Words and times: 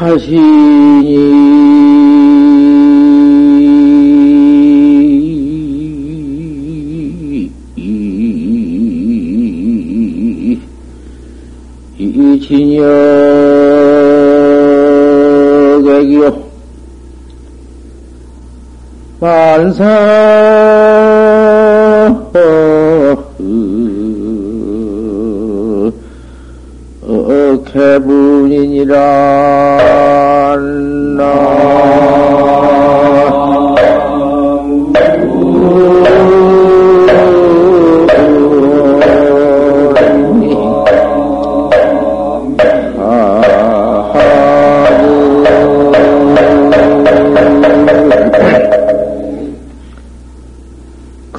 자신이 0.00 0.30
이 11.98 12.40
진여객이요. 15.68 16.24
만사 19.20 20.19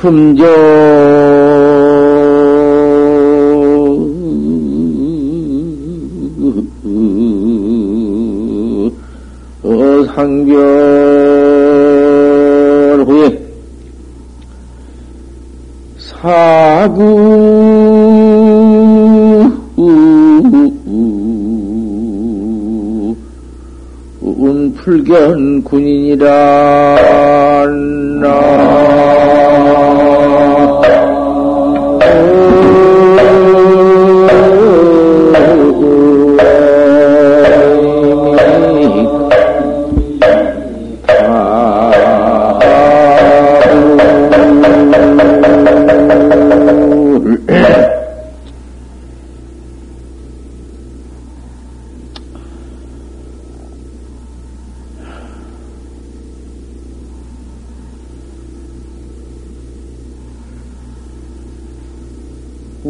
금조 0.02 0.46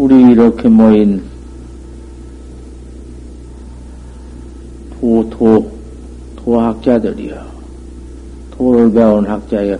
우리 0.01 0.31
이렇게 0.31 0.67
모인 0.67 1.21
도, 4.99 5.29
도, 5.29 5.71
도학자들이요. 6.37 7.39
도를 8.49 8.91
배운 8.91 9.27
학자요. 9.27 9.77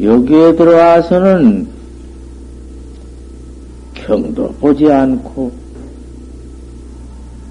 여기에 0.00 0.56
들어와서는 0.56 1.68
경도 3.92 4.48
보지 4.54 4.90
않고, 4.90 5.52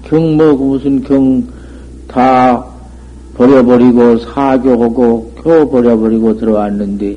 경, 0.02 0.36
뭐, 0.36 0.52
무슨 0.54 1.00
경 1.04 1.46
다 2.08 2.64
버려버리고, 3.36 4.18
사교하고, 4.18 5.32
교 5.36 5.70
버려버리고 5.70 6.36
들어왔는데, 6.38 7.16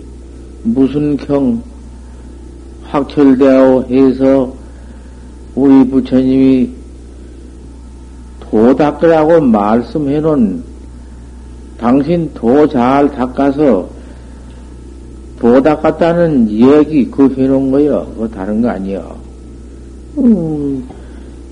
무슨 0.62 1.18
경, 1.18 1.73
확철되어 2.94 3.86
해서 3.90 4.54
우리 5.56 5.88
부처님이 5.90 6.70
도 8.40 8.76
닦으라고 8.76 9.42
말씀해 9.42 10.20
놓은 10.20 10.64
당신 11.80 12.30
도 12.36 12.68
잘 12.68 13.12
닦아서 13.12 13.90
도 15.40 15.62
닦았다는 15.62 16.52
얘기 16.52 17.10
그 17.10 17.34
해놓은 17.36 17.72
거요. 17.72 18.08
그거 18.14 18.28
다른 18.28 18.62
거 18.62 18.70
아니요. 18.70 19.16
음, 20.20 20.88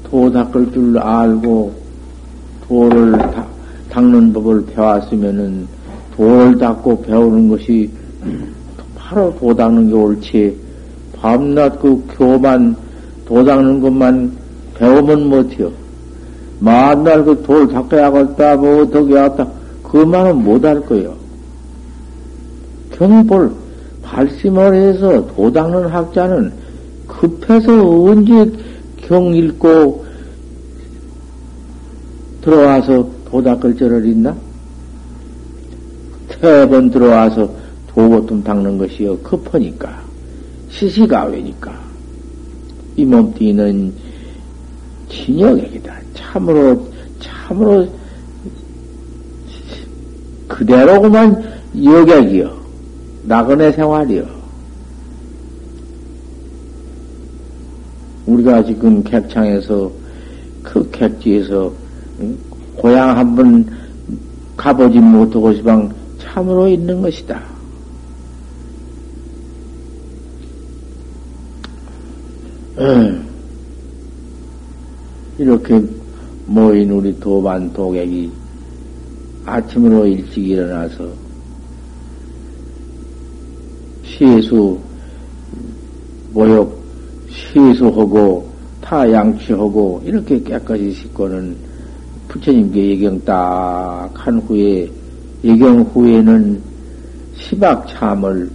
도 0.04 0.32
닦을 0.32 0.72
줄 0.72 0.98
알고 1.00 1.74
도를 2.68 3.14
다, 3.18 3.48
닦는 3.90 4.32
법을 4.32 4.68
배웠으면은 4.68 5.68
도를 6.16 6.58
닦고 6.60 7.02
배우는 7.02 7.50
것이 7.50 7.90
바로 8.96 9.36
도 9.40 9.56
닦는 9.56 9.90
게 9.90 9.94
옳지. 9.94 10.71
밤낮 11.22 11.80
그 11.80 12.04
교만 12.18 12.76
도 13.26 13.46
닦는 13.46 13.80
것만 13.80 14.32
배우면 14.76 15.30
못해요. 15.30 15.72
만날 16.60 17.24
그 17.24 17.44
돌 17.44 17.68
닦아야겠다, 17.68 18.56
뭐 18.58 18.82
어떻게 18.82 19.16
하겠다. 19.16 19.48
그만은 19.84 20.44
못할 20.44 20.82
거예요. 20.82 21.16
경볼 22.94 23.52
발심을 24.02 24.74
해서 24.74 25.28
도 25.28 25.52
닦는 25.52 25.88
학자는 25.88 26.52
급해서 27.08 28.04
언제 28.04 28.52
경 28.98 29.36
읽고 29.36 30.06
들어와서 32.42 33.08
도 33.30 33.42
닦을 33.44 33.78
절을 33.78 34.06
있나? 34.08 34.36
세번 36.40 36.90
들어와서 36.90 37.50
도보통 37.88 38.44
닦는 38.44 38.80
것이요. 38.80 39.18
급하니까. 39.20 40.01
시시가외니까 40.72 41.80
이 42.96 43.06
몸뚱이는 43.06 43.94
진역액이다. 45.10 45.94
참으로 46.14 46.88
참으로 47.20 47.88
그대로구만 50.48 51.44
여객이요. 51.84 52.62
나그네 53.24 53.72
생활이요. 53.74 54.42
우리가 58.26 58.64
지금 58.64 59.04
객창에서 59.04 59.92
그 60.64 60.90
객지에서 60.92 61.72
고향 62.78 63.18
한번 63.18 63.66
가보지 64.56 65.00
못하고 65.00 65.54
시방 65.54 65.94
참으로 66.20 66.68
있는 66.68 67.02
것이다. 67.02 67.51
이렇게 75.38 75.82
모인 76.46 76.92
우리 76.92 77.18
도반 77.20 77.72
도객이 77.74 78.32
아침으로 79.46 80.06
일찍 80.08 80.48
일어나서 80.48 81.08
시수 84.04 84.80
모욕 86.34 86.82
시수하고 87.30 88.50
타 88.82 89.10
양치하고 89.12 90.02
이렇게 90.06 90.42
깨끗이 90.42 90.92
씻고는 90.92 91.56
부처님께 92.28 92.90
예경 92.92 93.24
딱 93.26 93.92
한 94.14 94.40
후에 94.42 94.88
예경 95.44 95.82
후에는 95.82 96.62
시박 97.36 97.88
참을 97.88 98.50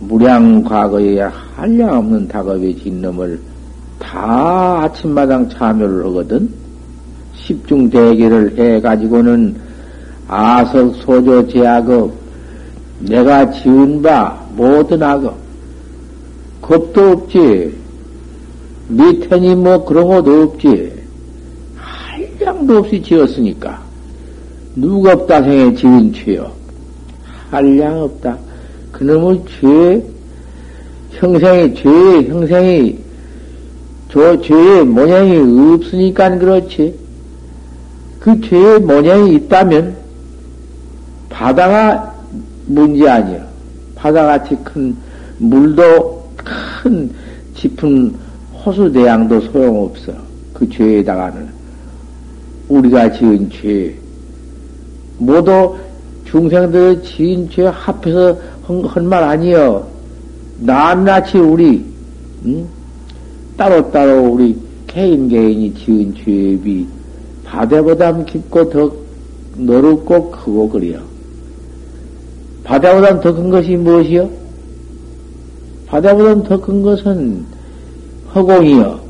무량 0.00 0.62
과거에 0.62 1.20
한량 1.58 1.98
없는 1.98 2.28
다급의 2.28 2.76
진놈을 2.76 3.40
다 3.98 4.82
아침마당 4.84 5.48
참여를 5.48 6.04
하거든. 6.06 6.48
십중 7.34 7.90
대계를 7.90 8.56
해가지고는 8.56 9.56
아석, 10.28 10.94
소조, 10.98 11.48
제약업, 11.48 12.12
내가 13.00 13.50
지은 13.50 14.00
바 14.00 14.40
모든 14.54 15.02
악업, 15.02 15.36
겁도 16.62 17.10
없지. 17.10 17.76
밑에니 18.86 19.56
뭐 19.56 19.84
그런 19.84 20.06
것도 20.06 20.42
없지. 20.42 20.92
한량도 21.74 22.78
없이 22.78 23.02
지었으니까. 23.02 23.82
누가 24.76 25.12
없다 25.12 25.42
생에 25.42 25.74
지은 25.74 26.12
죄요. 26.12 26.52
한량 27.50 28.02
없다. 28.02 28.38
그놈의 28.92 29.42
죄, 29.60 30.17
형생이, 31.12 31.74
죄의 31.74 32.28
형생이, 32.28 32.98
저 34.10 34.40
죄의 34.40 34.84
모양이 34.84 35.36
없으니까 35.74 36.38
그렇지. 36.38 36.94
그 38.20 38.40
죄의 38.40 38.80
모양이 38.80 39.34
있다면 39.34 39.96
바다가 41.28 42.14
문제 42.66 43.08
아니야. 43.08 43.46
바다같이 43.94 44.56
큰 44.64 44.96
물도 45.38 46.30
큰 46.36 47.10
짚은 47.54 48.14
호수 48.64 48.90
대양도 48.92 49.40
소용없어. 49.40 50.12
그 50.52 50.68
죄에다가는. 50.68 51.48
우리가 52.68 53.12
지은 53.12 53.50
죄. 53.50 53.94
모두 55.18 55.76
중생들의 56.24 57.02
지은 57.02 57.50
죄 57.50 57.64
합해서 57.66 58.36
한 58.66 59.06
말 59.06 59.24
아니여. 59.24 59.97
낱낱이 60.60 61.38
우리, 61.38 61.84
응? 62.46 62.66
따로따로 63.56 64.32
우리 64.32 64.56
개인 64.86 65.28
개인이 65.28 65.74
지은 65.74 66.14
죄비 66.14 66.86
바다보다 67.44 68.24
깊고 68.24 68.70
더 68.70 68.92
넓고 69.56 70.30
크고 70.30 70.68
그래요. 70.68 71.00
바다보다 72.64 73.20
더 73.20 73.34
큰 73.34 73.50
것이 73.50 73.76
무엇이요? 73.76 74.28
바다보다 75.86 76.42
더 76.48 76.60
큰 76.60 76.82
것은 76.82 77.44
허공이요. 78.34 79.00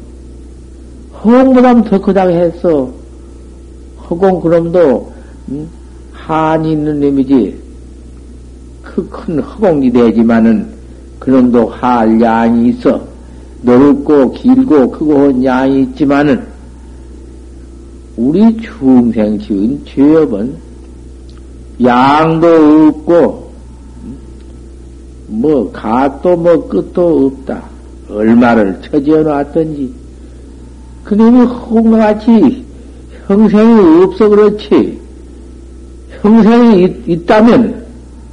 허공보다 1.24 1.82
더 1.82 2.00
크다고 2.00 2.30
했어. 2.30 2.92
허공 4.08 4.40
그럼도 4.40 5.12
음? 5.48 5.68
한이 6.12 6.72
있는 6.72 7.00
놈이지. 7.00 7.58
그 8.82 9.08
큰 9.10 9.40
허공이 9.40 9.90
되지만은 9.90 10.77
그놈도 11.18 11.66
할 11.68 12.20
양이 12.20 12.68
있어. 12.70 13.00
넓고 13.62 14.32
길고 14.32 14.90
크고 14.90 15.18
한 15.18 15.44
양이 15.44 15.82
있지만은 15.82 16.46
우리 18.16 18.56
중생 18.58 19.38
지은 19.38 19.84
죄업은 19.84 20.56
양도 21.84 22.46
없고 22.88 23.52
뭐 25.28 25.70
갓도 25.72 26.36
뭐 26.36 26.68
끝도 26.68 27.26
없다. 27.26 27.62
얼마를 28.10 28.80
처지어 28.82 29.22
놨던지 29.22 29.92
그놈이 31.04 31.40
홍같이 31.46 32.64
형생이 33.26 34.02
없어 34.02 34.28
그렇지 34.30 34.98
형생이 36.22 36.84
있, 36.84 37.08
있다면 37.08 37.84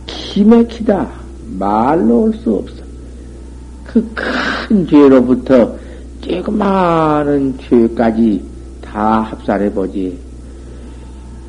기맥히다 0.05 1.09
말로 1.59 2.23
올 2.23 2.33
수 2.35 2.53
없어. 2.55 2.74
그 3.95 4.11
큰 4.13 4.85
죄로부터 4.87 5.73
조그마한 6.19 7.57
죄까지 7.61 8.43
다 8.81 9.21
합산해 9.21 9.71
보지. 9.71 10.17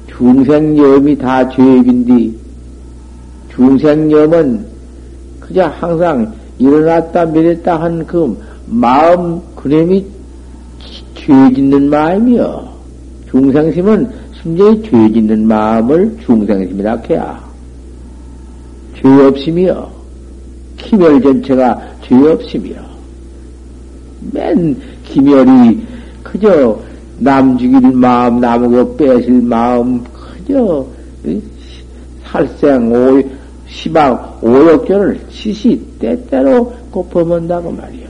중생염이 0.06 1.19
다 1.19 1.48
죄입인데, 1.48 2.38
중생염은 3.52 4.64
그저 5.40 5.64
항상 5.64 6.32
일어났다 6.58 7.25
미랬다 7.26 7.82
한 7.82 8.06
그 8.06 8.38
마음 8.66 9.40
그놈이 9.56 10.06
죄 11.14 11.32
짓는 11.52 11.90
마음이여. 11.90 12.76
중생심은 13.31 14.08
순전히 14.43 14.82
죄 14.82 14.90
짓는 15.12 15.48
마음을 15.48 16.16
중생심이라 16.25 17.02
해야. 17.10 17.44
죄 18.94 19.08
없음이여. 19.08 19.95
기멸 20.87 21.21
전체가 21.21 21.81
죄 22.03 22.15
없음이여. 22.15 22.77
맨 24.33 24.77
기멸이 25.05 25.83
그저 26.23 26.79
남 27.19 27.59
죽일 27.59 27.81
마음, 27.93 28.41
남하고 28.41 28.97
뺏을 28.97 29.43
마음, 29.43 30.03
그저 30.05 30.87
살생, 32.25 32.93
오, 32.93 33.23
시방, 33.69 34.38
오욕견을 34.43 35.21
시시 35.31 35.81
때때로 35.99 36.73
꼽아본다고 36.91 37.73
말이요. 37.73 38.06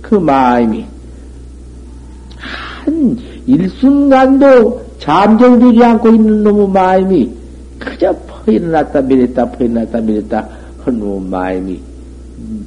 그 0.00 0.14
마음이 0.14 0.84
한 2.36 3.18
일순간도 3.46 4.90
잠정되지 4.98 5.82
않고 5.82 6.08
있는 6.10 6.42
놈의 6.44 6.68
마음이 6.68 7.30
그저 7.78 8.14
퍼 8.26 8.52
일어났다 8.52 9.00
미랬다 9.00 9.50
퍼 9.50 9.64
일어났다 9.64 10.00
미랬다 10.00 10.59
한 10.84 10.98
놈의 10.98 11.30
마음이 11.30 11.80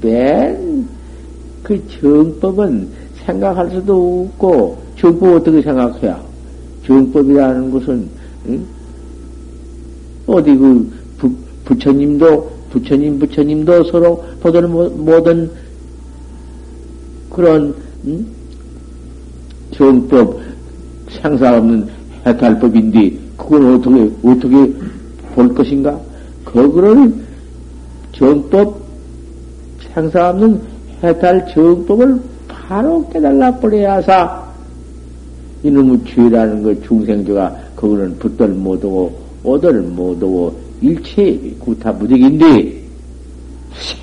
맨 0.01 1.04
그 1.63 1.81
정법은 1.88 2.89
생각할 3.25 3.71
수도 3.71 4.27
없고 4.33 4.77
정법 5.00 5.36
어떻게 5.38 5.62
생각해야 5.62 6.21
정법이라는 6.86 7.71
것은 7.71 8.10
응? 8.50 8.65
어디 10.27 10.54
그 10.56 10.92
부, 11.18 11.33
부처님도 11.63 12.51
부처님 12.71 13.18
부처님도 13.19 13.86
서로 13.86 14.24
보던 14.42 15.06
모든 15.06 15.50
그런 17.30 17.74
응? 18.06 18.25
정법 19.71 20.42
상사 21.09 21.57
없는 21.57 21.88
해탈법인데 22.25 23.18
그걸 23.38 23.75
어떻게 23.75 24.12
어떻게 24.24 24.74
볼 25.33 25.54
것인가? 25.54 26.00
그거를 26.44 27.23
정법 28.13 28.81
상사 29.94 30.30
없는 30.30 30.62
해탈 31.04 31.48
정법을 31.54 32.19
바로 32.47 33.07
깨달아 33.09 33.59
버려야사 33.59 34.44
이놈의 35.64 35.99
죄라는 36.06 36.64
걸 36.64 36.81
중생조가 36.83 37.57
그거는 37.76 38.18
붙들 38.19 38.49
못하고 38.49 39.19
오들 39.44 39.81
못하고 39.81 40.57
일체 40.81 41.38
구타무적인데 41.59 42.83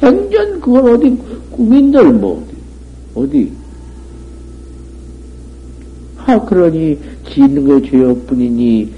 생전 0.00 0.60
그건 0.60 0.94
어디 0.94 1.16
꿈인들 1.50 2.12
뭐 2.12 2.46
어디 3.14 3.52
아 6.16 6.40
그러니 6.44 6.98
짓는 7.28 7.66
거 7.66 7.80
죄업뿐이니 7.82 8.92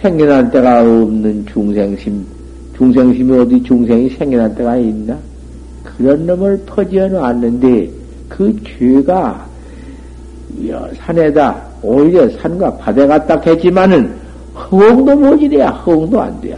생겨난 0.00 0.50
때가 0.50 0.80
없는 0.80 1.46
중생심 1.46 2.24
중생심이 2.80 3.38
어디 3.38 3.62
중생이 3.62 4.08
생겨난 4.08 4.54
때가 4.54 4.74
있나? 4.78 5.18
그런 5.84 6.24
놈을 6.26 6.62
퍼지어 6.64 7.08
놨는데 7.08 7.90
그 8.26 8.56
죄가 8.64 9.46
산에다 10.96 11.62
오히려 11.82 12.26
산과 12.38 12.78
바다 12.78 13.06
같다 13.06 13.38
했지만은 13.38 14.14
허공도 14.54 15.14
못이래야 15.14 15.68
허공도 15.68 16.22
안 16.22 16.40
돼야. 16.40 16.56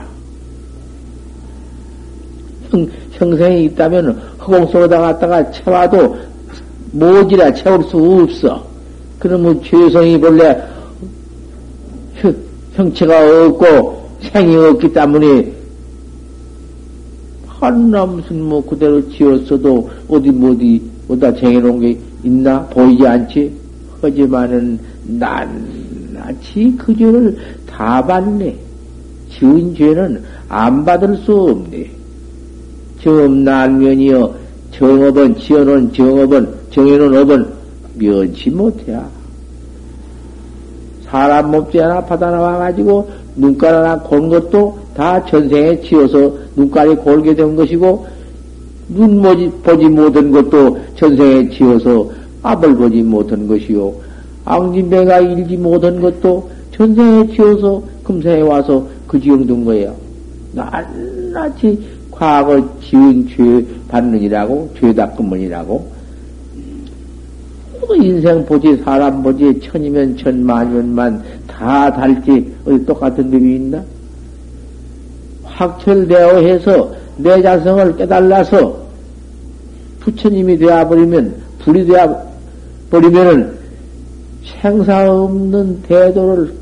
형, 2.71 2.87
형생이 3.11 3.65
있다면 3.65 4.17
허공 4.39 4.69
속에다 4.69 5.01
갔다가 5.01 5.51
채워도 5.51 6.17
못이라 6.93 7.53
채울 7.53 7.83
수 7.83 7.97
없어. 7.97 8.65
그러면 9.19 9.61
죄성이 9.65 10.21
본래 10.21 10.57
형체가 12.75 13.47
없고 13.47 14.09
생이 14.21 14.55
없기 14.57 14.93
때문에 14.93 15.62
한나 17.63 18.05
무슨 18.05 18.43
뭐 18.43 18.65
그대로 18.65 19.09
지었어도 19.11 19.89
어디 20.09 20.31
뭐 20.31 20.51
어디 20.51 20.83
어디다 21.09 21.35
정해놓은 21.37 21.81
게 21.81 21.99
있나 22.25 22.61
보이지 22.67 23.07
않지? 23.07 23.53
하지만은 24.01 24.79
낱낱이 25.07 26.75
그 26.77 26.97
죄를 26.97 27.37
다 27.67 28.05
받네. 28.05 28.57
지은 29.31 29.75
죄는 29.75 30.23
안 30.49 30.85
받을 30.85 31.17
수 31.19 31.33
없네. 31.33 31.91
정업난면이여 33.03 34.35
정업은 34.73 35.39
지어놓은 35.39 35.93
정업은 35.93 36.55
정해놓은 36.71 37.17
업은 37.17 37.47
면치 37.95 38.51
못해야. 38.51 39.09
사람 41.05 41.51
몸지 41.51 41.79
하나 41.79 42.01
받아 42.01 42.31
나와가지고 42.31 43.11
눈깔 43.37 43.75
하나 43.75 43.99
곤 43.99 44.29
것도 44.29 44.79
다 44.95 45.25
전생에 45.27 45.81
지어서 45.83 46.42
눈깔이 46.57 46.97
골게 46.97 47.35
된 47.35 47.57
것이고 47.57 48.07
눈 48.89 49.23
보지 49.63 49.89
못한 49.89 50.31
것도 50.31 50.79
전생에 50.97 51.49
지어서 51.51 52.11
앞을 52.43 52.75
보지 52.77 53.03
못한 53.03 53.47
것이요. 53.47 53.93
앙진배가 54.45 55.21
일지 55.21 55.57
못한 55.57 56.01
것도 56.01 56.51
전생에 56.73 57.29
지어서 57.35 57.83
금생에 58.03 58.41
와서 58.43 58.87
그 59.07 59.21
지경 59.21 59.47
둔 59.47 59.65
거예요. 59.65 59.95
낱낱이 60.53 61.79
과거 62.11 62.63
지은 62.81 63.27
죄 63.29 63.67
받느니라고, 63.89 64.71
죄 64.79 64.93
닦음은이라고. 64.93 66.03
인생 68.01 68.45
보지, 68.45 68.77
사람 68.79 69.23
보지, 69.23 69.61
천이면 69.61 70.17
천, 70.17 70.45
만이면 70.45 71.23
다 71.47 71.93
달지, 71.93 72.53
어디 72.65 72.87
똑같은 72.87 73.31
법이 73.31 73.57
있나? 73.57 73.83
확철되어 75.63 76.39
해서 76.39 76.93
내 77.17 77.41
자성을 77.43 77.97
깨달아서 77.97 78.83
부처님이 80.01 80.59
되어버리면, 80.59 81.35
불이 81.61 81.87
되어버리면은 81.87 83.59
생사 84.61 85.11
없는 85.11 85.83
대도를 85.83 86.53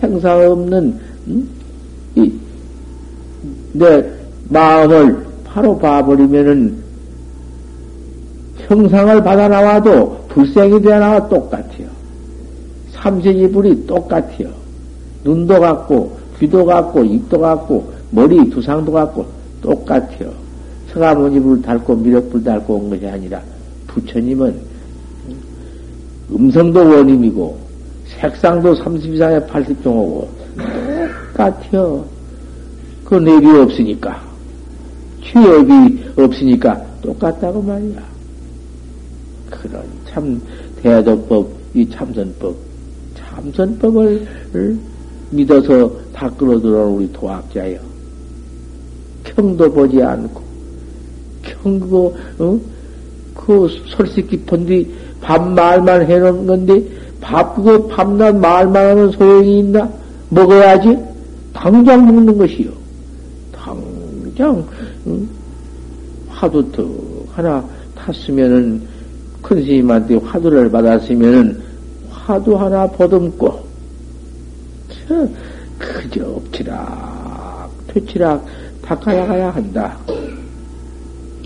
생사 0.00 0.36
없는, 0.50 1.00
음? 1.26 1.48
이, 2.14 2.32
내 3.72 4.04
마음을 4.48 5.26
바로 5.44 5.76
봐버리면은 5.78 6.76
형상을 8.58 9.22
받아 9.24 9.48
나와도 9.48 10.26
불생이 10.28 10.80
되어 10.82 10.98
나와 10.98 11.28
똑같아요. 11.28 11.88
삼세지불이 12.92 13.86
똑같아요. 13.86 14.48
눈도 15.24 15.58
같고, 15.58 16.18
귀도 16.38 16.64
같고, 16.64 17.04
입도 17.04 17.38
같고, 17.40 17.97
머리 18.10 18.48
두상도 18.50 18.92
같고, 18.92 19.26
똑같아요. 19.62 20.32
서가모니불 20.92 21.62
닳고 21.62 21.96
미륵불 21.96 22.44
닳고 22.44 22.74
온 22.74 22.90
것이 22.90 23.06
아니라, 23.06 23.42
부처님은 23.86 24.54
음성도 26.32 26.80
원임이고, 26.80 27.58
색상도 28.20 28.74
32상에 28.74 29.46
80종하고, 29.48 30.26
똑같아요. 31.34 32.04
그 33.04 33.14
내비 33.14 33.46
없으니까. 33.48 34.28
취업이 35.24 36.04
없으니까 36.16 36.84
똑같다고 37.02 37.62
말이야. 37.62 38.02
그런 39.50 39.82
참 40.06 40.40
대화도법, 40.82 41.48
이 41.74 41.88
참선법, 41.88 42.56
참선법을 43.16 44.78
믿어서 45.30 45.90
다 46.12 46.30
끌어들어온 46.30 46.94
우리 46.94 47.12
도학자여. 47.12 47.87
경도 49.34 49.70
보지 49.70 50.02
않고, 50.02 50.42
경고, 51.42 52.16
어? 52.38 52.58
그 53.34 53.68
솔직 53.86 54.28
깊은 54.28 54.66
뒤밥 54.66 55.52
말만 55.52 56.06
해놓은 56.06 56.46
건데, 56.46 56.82
밥, 57.20 57.54
그거 57.54 57.86
밤낮 57.86 58.36
말만 58.36 58.90
하면 58.90 59.10
소용이 59.12 59.60
있나? 59.60 59.88
먹어야지? 60.30 60.96
당장 61.52 62.06
먹는 62.06 62.38
것이요. 62.38 62.70
당장, 63.52 64.64
응? 65.06 65.28
화두 66.28 66.70
턱 66.72 66.88
하나 67.32 67.64
탔으면은, 67.96 68.82
큰 69.42 69.64
스님한테 69.64 70.16
화두를 70.16 70.70
받았으면은, 70.70 71.60
화두 72.10 72.56
하나 72.56 72.86
보듬고, 72.86 73.60
저, 75.08 75.28
그저 75.78 76.26
엎치락, 76.26 77.70
퇴치락 77.88 78.44
닦아야 78.88 79.26
가야 79.26 79.50
한다. 79.50 79.94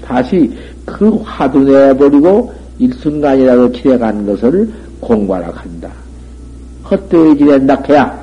다시 0.05 0.57
그 0.87 1.17
화두 1.25 1.59
내버리고 1.61 2.53
일순간이라도 2.79 3.73
지내간 3.73 4.25
것을 4.25 4.73
공부하라 5.01 5.51
한다. 5.53 5.91
헛되이 6.89 7.39
지낸다 7.39 7.83
해야 7.89 8.23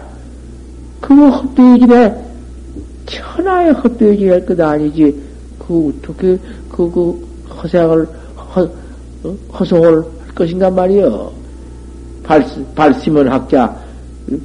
그 1.01 1.13
헛되이 1.13 1.79
지내 1.79 2.15
천하의 3.05 3.73
헛되이 3.73 4.17
지낼 4.17 4.45
것 4.45 4.59
아니지 4.59 5.21
그 5.57 5.89
어떻게 5.89 6.37
그, 6.69 6.89
그 6.89 7.27
허생을 7.55 8.07
허, 8.55 8.61
어? 8.61 9.35
허송을 9.59 9.95
할 9.95 10.35
것인가 10.35 10.69
말이여 10.69 11.31
발, 12.23 12.45
발심은 12.75 13.27
학자 13.27 13.75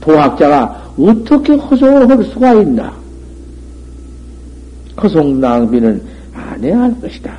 도학자가 0.00 0.92
어떻게 0.98 1.54
허송을 1.54 2.08
할 2.08 2.24
수가 2.24 2.54
있나 2.54 3.03
허송 5.02 5.40
낭비는 5.40 6.02
안 6.34 6.62
해야 6.62 6.80
할 6.80 7.00
것이다 7.00 7.36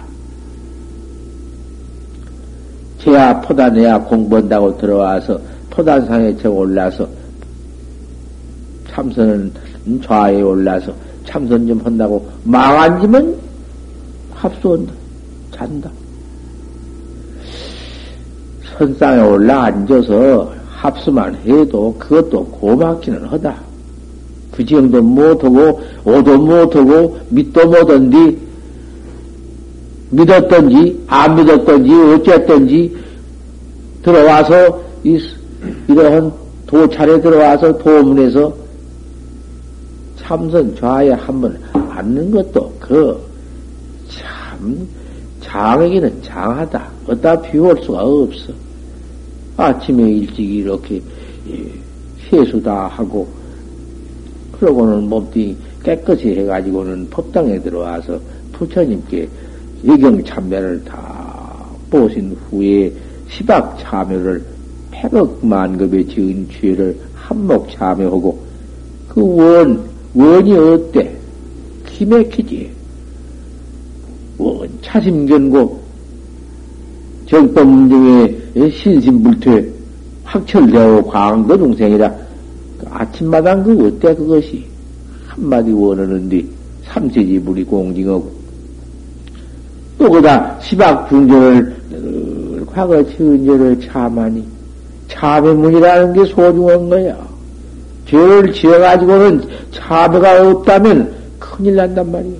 제야 2.99 3.39
포단해야 3.41 3.99
공부한다고 3.99 4.77
들어와서 4.77 5.39
포단상에 5.69 6.35
저 6.37 6.49
올라서 6.49 7.07
참선은 8.89 9.51
좌에 10.03 10.41
올라서 10.41 10.93
참선 11.25 11.67
좀 11.67 11.79
한다고 11.81 12.27
망한지면 12.43 13.35
합수한다. 14.45 14.93
잔다. 15.51 15.89
선상에 18.77 19.21
올라 19.21 19.65
앉아서 19.65 20.53
합수만 20.69 21.35
해도 21.35 21.95
그것도 21.97 22.45
고맙기는 22.45 23.25
하다. 23.25 23.55
그 24.55 24.65
정도 24.65 25.01
못하고, 25.01 25.81
오도 26.05 26.37
못하고, 26.37 27.17
밑도 27.29 27.67
못한디, 27.67 28.37
믿었던지, 30.11 31.03
안 31.07 31.35
믿었던지, 31.35 31.93
어쨌던지, 31.93 32.95
들어와서, 34.01 34.81
이, 35.03 35.19
이러한 35.89 36.31
도찰에 36.67 37.19
들어와서 37.19 37.77
도문에서 37.77 38.55
참선 40.17 40.75
좌에 40.75 41.11
한번 41.11 41.59
앉는 41.73 42.31
것도 42.31 42.73
그, 42.79 43.19
참, 44.09 44.87
장에게는 45.41 46.23
장하다. 46.23 46.89
어디다 47.07 47.41
비울 47.41 47.77
수가 47.83 48.03
없어. 48.03 48.53
아침에 49.57 50.09
일찍 50.09 50.39
이렇게, 50.39 51.01
예, 51.49 51.71
세수다 52.29 52.87
하고, 52.87 53.27
그러고는 54.65 55.07
몸뚱이 55.07 55.55
깨끗이 55.83 56.29
해가지고는 56.29 57.07
법당에 57.11 57.59
들어와서 57.61 58.19
부처님께 58.53 59.29
예경 59.83 60.23
참배를 60.23 60.83
다 60.83 61.65
보신 61.91 62.35
후에 62.49 62.91
시박 63.29 63.77
참여를 63.79 64.43
백억 64.89 65.45
만급의 65.45 66.07
지은 66.07 66.49
죄를 66.49 66.97
한몫 67.13 67.69
참여하고 67.71 68.39
그 69.09 69.21
원, 69.21 69.83
원이 70.15 70.53
어때? 70.57 71.15
기맥히지. 71.85 72.71
원, 74.39 74.67
차심견고 74.81 75.79
정법 77.27 77.67
중에 77.89 78.71
신신불퇴 78.71 79.71
확철되어 80.23 81.03
광도 81.03 81.55
중생이라 81.55 82.11
그 82.11 82.24
아침마당 82.89 83.63
그 83.63 83.87
어때 83.87 84.15
그것이 84.15 84.65
한마디 85.27 85.71
원하는데 85.71 86.45
삼세지 86.85 87.39
물이 87.39 87.63
공징하고 87.63 88.31
또 89.97 90.09
그다 90.09 90.59
시박 90.59 91.09
중전을 91.09 92.65
과거 92.67 93.03
죄를 93.05 93.79
참하니 93.79 94.55
참회문이라는 95.07 96.13
게 96.13 96.25
소중한 96.25 96.89
거야. 96.89 97.17
죄를 98.07 98.51
지어가지고는 98.53 99.41
참회가 99.71 100.49
없다면 100.49 101.15
큰일 101.39 101.75
난단 101.75 102.11
말이야. 102.11 102.35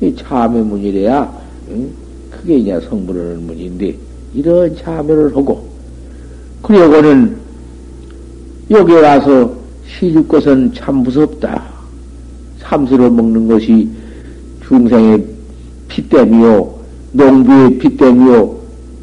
이 0.00 0.14
참회문이래야 0.16 1.42
응? 1.70 1.90
그게 2.30 2.56
이제 2.56 2.80
성불하는 2.88 3.46
문인데 3.46 3.94
이런 4.34 4.74
참회를 4.76 5.36
하고 5.36 5.68
그러고는 6.62 7.36
여기 8.72 8.94
와서 8.94 9.52
시집 9.86 10.26
것은 10.28 10.72
참 10.72 11.02
무섭다. 11.02 11.62
삼수로 12.60 13.10
먹는 13.10 13.46
것이 13.46 13.86
중생의 14.66 15.22
피 15.88 16.08
때문이요, 16.08 16.74
농부의 17.12 17.78
피 17.78 17.94
때문이요, 17.94 18.56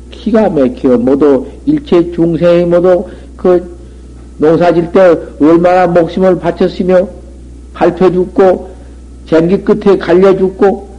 기가 0.09 0.49
막혀 0.49 0.97
모두 0.97 1.45
일체 1.67 2.11
중생이 2.11 2.65
모두 2.65 3.05
그 3.37 3.77
농사질 4.39 4.91
때 4.91 5.15
얼마나 5.39 5.85
목숨을 5.85 6.39
바쳤으며 6.39 7.07
밟혀 7.73 8.11
죽고 8.11 8.69
쟁기 9.27 9.59
끝에 9.59 9.97
갈려 9.99 10.35
죽고 10.35 10.89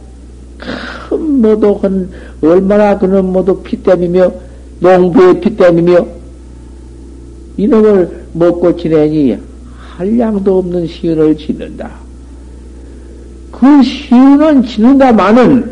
큰 0.57 1.41
모두 1.41 1.77
한 1.81 2.09
얼마나 2.41 2.97
그는 2.97 3.25
모두 3.25 3.61
피 3.61 3.83
때문이며 3.83 4.31
농부의 4.79 5.41
피 5.41 5.57
때문이며 5.57 6.07
이놈을 7.57 8.20
먹고 8.33 8.75
지내니 8.75 9.37
한량도 9.95 10.59
없는 10.59 10.87
시은을 10.87 11.37
짓는다. 11.37 11.91
그 13.51 13.83
시은은 13.83 14.63
짓는다마는 14.63 15.71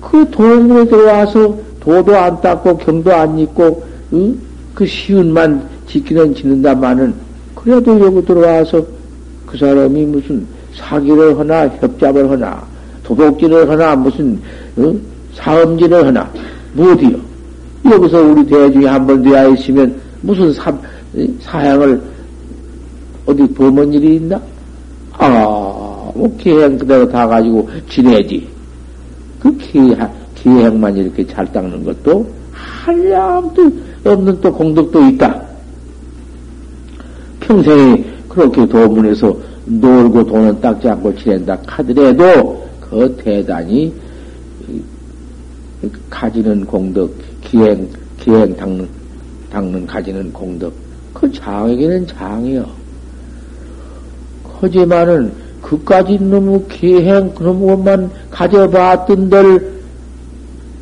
그 0.00 0.28
도문에 0.30 0.86
들어와서 0.86 1.56
도도 1.78 2.16
안 2.16 2.40
닦고 2.40 2.78
경도 2.78 3.12
안 3.14 3.38
입고 3.38 3.84
응? 4.12 4.38
그 4.74 4.86
시운만 4.86 5.68
지키는 5.86 6.34
지는다마는 6.34 7.14
그래도 7.54 8.00
여기 8.00 8.24
들어와서 8.24 8.84
그 9.46 9.56
사람이 9.58 10.06
무슨 10.06 10.46
사기를 10.74 11.38
하나 11.38 11.68
협잡을 11.68 12.30
하나 12.30 12.62
도둑질을 13.04 13.68
하나 13.68 13.94
무슨 13.94 14.40
응? 14.78 15.00
사음질을 15.34 16.06
하나 16.06 16.30
무엇이요? 16.74 17.18
여기서 17.90 18.22
우리 18.22 18.46
대중에 18.46 18.86
한번 18.86 19.22
되어 19.22 19.50
있으면 19.50 20.00
무슨 20.22 20.52
사, 20.52 20.72
사양을 21.40 22.00
어디 23.26 23.46
범은 23.54 23.92
일이 23.92 24.16
있나? 24.16 24.40
아, 25.12 25.28
뭐 26.14 26.34
계행 26.38 26.78
그대로 26.78 27.08
다 27.08 27.26
가지고 27.26 27.68
지내지. 27.88 28.48
그 29.40 29.56
기행, 29.56 29.96
기행만 30.34 30.96
이렇게 30.96 31.26
잘 31.26 31.50
닦는 31.52 31.84
것도 31.84 32.26
한량도 32.52 33.72
없는 34.04 34.40
또 34.40 34.52
공덕도 34.52 35.08
있다. 35.10 35.42
평생에 37.40 38.04
그렇게 38.28 38.66
도문에서 38.66 39.36
놀고 39.66 40.24
돈은 40.24 40.60
닦지 40.60 40.88
않고 40.88 41.16
지낸다 41.16 41.58
하더라도 41.66 42.68
그 42.80 43.16
대단히 43.22 43.92
가지는 46.08 46.64
공덕, 46.64 47.10
기행, 47.42 47.88
기행 48.18 48.54
닦는, 48.56 48.88
닦는 49.50 49.86
가지는 49.86 50.32
공덕. 50.32 50.72
그 51.12 51.30
장에게는 51.32 52.06
장이요. 52.06 52.64
하지만은 54.60 55.32
그까지 55.62 56.18
너무 56.18 56.64
기행 56.68 57.32
그런 57.34 57.64
것만 57.64 58.10
가져봤던들 58.30 59.80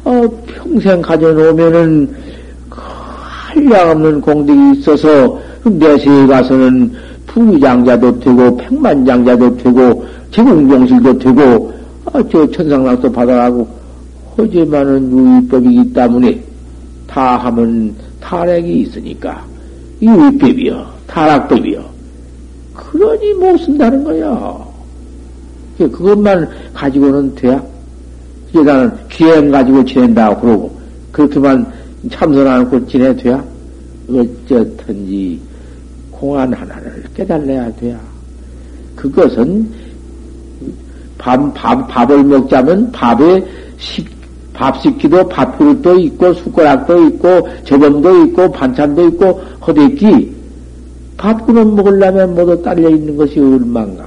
어, 0.04 0.42
평생 0.46 1.02
가져놓으면은 1.02 2.14
그 2.70 2.80
한량없는 2.80 4.20
공덕이 4.20 4.78
있어서 4.78 5.38
내세에 5.64 6.26
가서는 6.26 6.92
부위장자도 7.26 8.20
되고 8.20 8.56
백만장자도 8.56 9.56
되고 9.58 10.04
제공병실도 10.30 11.18
되고 11.18 11.72
아, 12.06 12.22
저 12.30 12.50
천상락도 12.50 13.12
받아가고 13.12 13.68
하지만은 14.37 15.10
유의법이기 15.12 15.92
때문에 15.92 16.40
다 17.06 17.37
하면 17.37 17.94
타락이 18.20 18.80
있으니까 18.82 19.44
유의법이요 20.00 20.87
타락법이요. 21.06 21.84
그러니 22.75 23.34
못 23.34 23.58
쓴다는 23.58 24.04
거야. 24.04 24.66
그것만 25.78 26.48
가지고는 26.75 27.34
돼야? 27.34 27.62
이제 28.50 28.62
나는 28.62 28.90
기행 29.08 29.50
가지고 29.50 29.84
지낸다고 29.84 30.40
그러고 30.40 30.80
그렇게만 31.12 31.72
참선 32.10 32.46
않고 32.46 32.87
지내도 32.87 33.22
돼야? 33.22 33.44
어쩌든지 34.08 35.40
공안 36.10 36.52
하나를 36.52 37.04
깨달아야 37.14 37.72
돼야. 37.76 38.00
그것은 38.96 39.70
밥, 41.18 41.52
밥, 41.54 41.87
밥을 41.88 42.25
먹자면 42.25 42.90
밥에 42.92 43.44
식, 43.78 44.08
밥 44.58 44.76
식기도 44.82 45.28
밥그릇도 45.28 46.00
있고 46.00 46.34
숟가락도 46.34 47.06
있고 47.06 47.48
저번도 47.62 48.24
있고 48.24 48.50
반찬도 48.50 49.06
있고 49.10 49.40
허대기 49.64 50.34
밥그릇 51.16 51.74
먹으려면 51.74 52.34
모두 52.34 52.60
딸려 52.60 52.90
있는 52.90 53.16
것이 53.16 53.38
얼만가. 53.38 54.04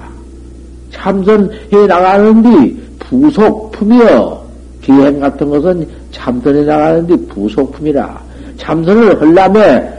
참선해 0.91 1.88
나가는데 1.88 2.75
부속품이여. 3.00 4.41
기행 4.81 5.22
같은 5.22 5.50
것은 5.50 5.88
참선해 6.12 6.65
나가는데 6.65 7.15
부속품이라. 7.27 8.22
참선을 8.58 9.22
하려면 9.22 9.90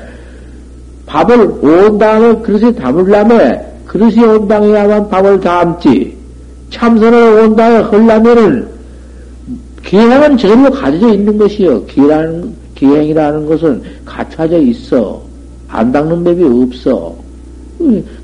밥을 1.07 1.41
온 1.63 1.97
다음에 1.97 2.37
그릇에 2.43 2.75
담으려면 2.75 3.59
그릇이 3.87 4.23
온 4.23 4.47
다음에야만 4.47 5.09
밥을 5.09 5.41
담지. 5.41 6.15
참선을 6.69 7.41
온 7.41 7.57
다음에 7.57 7.77
하려면은 7.79 8.72
기행은 9.85 10.39
저절로 10.39 10.71
가져져 10.71 11.13
있는 11.13 11.37
것이요. 11.37 11.85
기라는, 11.87 12.55
기행이라는 12.75 13.47
것은 13.47 13.83
갖춰져 14.05 14.59
있어. 14.59 15.23
안 15.69 15.91
닦는 15.93 16.25
법이 16.25 16.45
없어. 16.45 17.15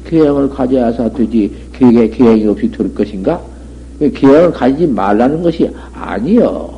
기행을 0.09 0.49
가져야사 0.51 1.11
되지. 1.11 1.53
기행, 1.77 2.11
기행이 2.11 2.47
없이 2.47 2.71
될 2.71 2.95
것인가? 2.95 3.41
기행을 4.01 4.53
가지지 4.53 4.87
말라는 4.87 5.43
것이 5.43 5.69
아니요. 5.93 6.71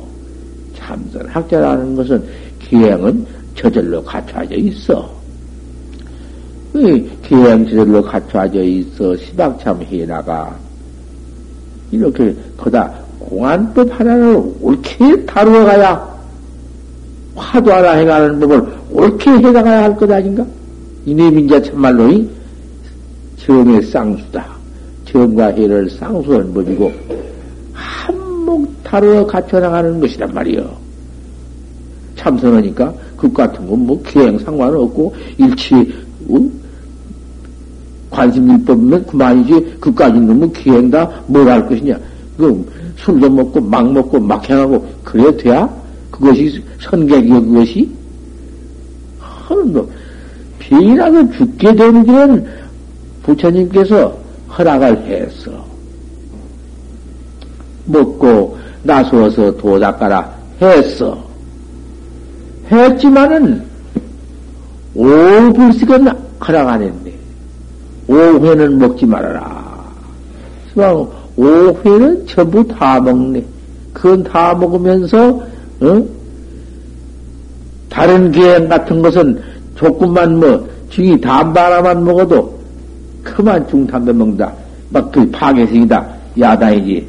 참선 0.75 1.25
학자라는 1.27 1.95
것은 1.95 2.23
기행은 2.59 3.25
저절로 3.55 4.03
갖춰져 4.03 4.55
있어. 4.55 5.09
기행 7.27 7.65
저절로 7.67 8.01
갖춰져 8.01 8.63
있어. 8.63 9.15
시박참 9.15 9.81
해나가. 9.83 10.57
이렇게 11.91 12.33
거다 12.57 12.93
공안법 13.29 13.99
하나를 13.99 14.41
옳게 14.61 15.25
다루어 15.25 15.63
가야 15.65 16.11
화도 17.35 17.71
하나 17.71 17.91
해가는 17.93 18.39
법을 18.39 18.63
옳게 18.91 19.29
해나가야 19.31 19.83
할 19.83 19.95
것 19.95 20.09
아닌가? 20.11 20.45
이내민자 21.05 21.61
참말로 21.61 22.09
이 22.11 22.27
정의 23.37 23.81
쌍수다. 23.81 24.45
정과 25.05 25.47
해를 25.47 25.89
쌍수한 25.89 26.53
법이고 26.53 26.91
한몫 27.73 28.69
다루어 28.83 29.25
갖춰 29.25 29.59
나가는 29.59 29.99
것이란 29.99 30.33
말이요. 30.33 30.69
참선하니까 32.15 32.93
그 33.17 33.31
같은 33.31 33.67
건 33.67 33.79
뭐 33.79 34.01
기행 34.03 34.37
상관없고 34.39 35.13
일치 35.37 35.75
어? 36.29 36.37
관심일법이면 38.11 39.05
그만이지 39.07 39.77
그까지 39.79 40.19
너무 40.19 40.51
기행 40.51 40.91
다 40.91 41.09
뭘 41.31 41.47
할 41.47 41.67
것이냐. 41.67 41.97
그 42.37 42.65
술도 43.03 43.29
먹고 43.29 43.61
막 43.61 43.91
먹고 43.91 44.19
막 44.19 44.47
행하고 44.47 44.87
그래 45.03 45.35
돼야? 45.37 45.69
그것이 46.11 46.63
선객이요 46.79 47.41
그것이? 47.41 47.89
하는 49.19 49.73
놈. 49.73 49.89
병이라도 50.59 51.31
죽게 51.31 51.75
되는 51.75 52.05
길은 52.05 52.47
부처님께서 53.23 54.17
허락을 54.57 54.97
했어. 55.05 55.51
먹고 57.85 58.57
나서서 58.83 59.57
도닦아라 59.57 60.31
했어. 60.61 61.23
했지만은 62.71 63.63
오불식은 64.95 66.07
허락 66.45 66.67
안 66.69 66.81
했네. 66.83 67.13
오회는 68.07 68.77
먹지 68.77 69.05
말아라. 69.05 69.61
오회는 71.41 72.27
전부 72.27 72.65
다 72.67 73.01
먹네. 73.01 73.43
그건 73.93 74.23
다 74.23 74.53
먹으면서, 74.53 75.41
어? 75.81 76.05
다른 77.89 78.31
계행 78.31 78.69
같은 78.69 79.01
것은 79.01 79.41
조금만 79.75 80.39
뭐, 80.39 80.69
중이 80.89 81.19
하나만 81.23 82.03
먹어도 82.03 82.59
그만 83.23 83.67
중담배 83.67 84.13
먹다. 84.13 84.53
막 84.89 85.11
그 85.11 85.29
파괴성이다. 85.31 86.05
야단이지. 86.39 87.07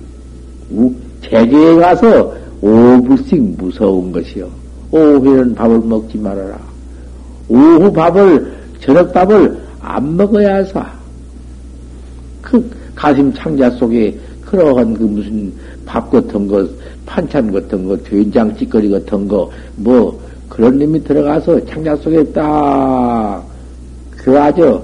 제주에 1.23 1.77
가서 1.77 2.33
오불씩 2.61 3.42
무서운 3.59 4.12
것이요. 4.12 4.49
오후에는 4.90 5.55
밥을 5.55 5.81
먹지 5.81 6.18
말아라. 6.18 6.59
오후 7.49 7.92
밥을, 7.92 8.53
저녁 8.81 9.12
밥을 9.12 9.59
안 9.81 10.16
먹어야 10.16 10.64
사. 10.64 11.02
그 12.94 13.00
가슴 13.00 13.33
창자 13.33 13.70
속에 13.70 14.18
그러한 14.44 14.94
그 14.94 15.05
무슨 15.05 15.52
밥 15.87 16.11
같은 16.11 16.46
거, 16.46 16.66
판찬 17.07 17.52
같은 17.52 17.87
거, 17.87 17.96
된장 17.98 18.55
찌꺼리 18.57 18.90
같은 18.90 19.26
거, 19.26 19.50
뭐, 19.76 20.20
그런 20.48 20.78
놈이 20.78 21.02
들어가서 21.05 21.64
창자 21.66 21.96
속에 21.96 22.24
딱, 22.33 23.42
그 24.11 24.38
아주, 24.38 24.81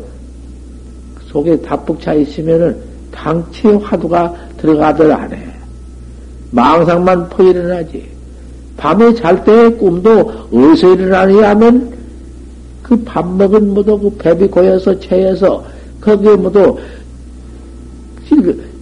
속에 1.27 1.61
다푹 1.61 2.01
차 2.01 2.15
있으면은 2.15 2.77
당체 3.13 3.69
화두가 3.69 4.35
들어가들 4.57 5.13
안 5.13 5.33
해. 5.33 5.47
망상만 6.51 7.29
퍼 7.29 7.43
일어나지. 7.43 8.09
밤에 8.79 9.13
잘 9.15 9.45
때 9.45 9.69
꿈도 9.77 10.21
어디서 10.53 10.95
일어나느냐 10.95 11.51
하면 11.51 11.93
그 12.83 12.97
밥 13.05 13.29
먹은 13.37 13.75
모두 13.75 13.99
그 13.99 14.11
배비 14.17 14.47
고여서 14.47 14.99
체해서 15.01 15.63
거기에 16.01 16.37
모두 16.37 16.79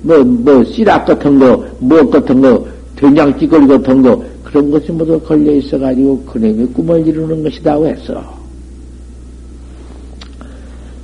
뭐, 0.02 0.18
뭐, 0.24 0.64
씨락 0.64 1.06
같은 1.06 1.38
거, 1.38 1.64
무엇 1.80 2.10
같은 2.10 2.40
거, 2.40 2.66
된장찌꺼리 2.96 3.66
같은 3.66 4.02
거, 4.02 4.22
그런 4.44 4.70
것이 4.70 4.92
모두 4.92 5.18
걸려 5.20 5.52
있어가지고, 5.52 6.24
그놈이 6.24 6.66
꿈을 6.66 7.06
이루는 7.06 7.42
것이다고 7.42 7.86
했어. 7.86 8.14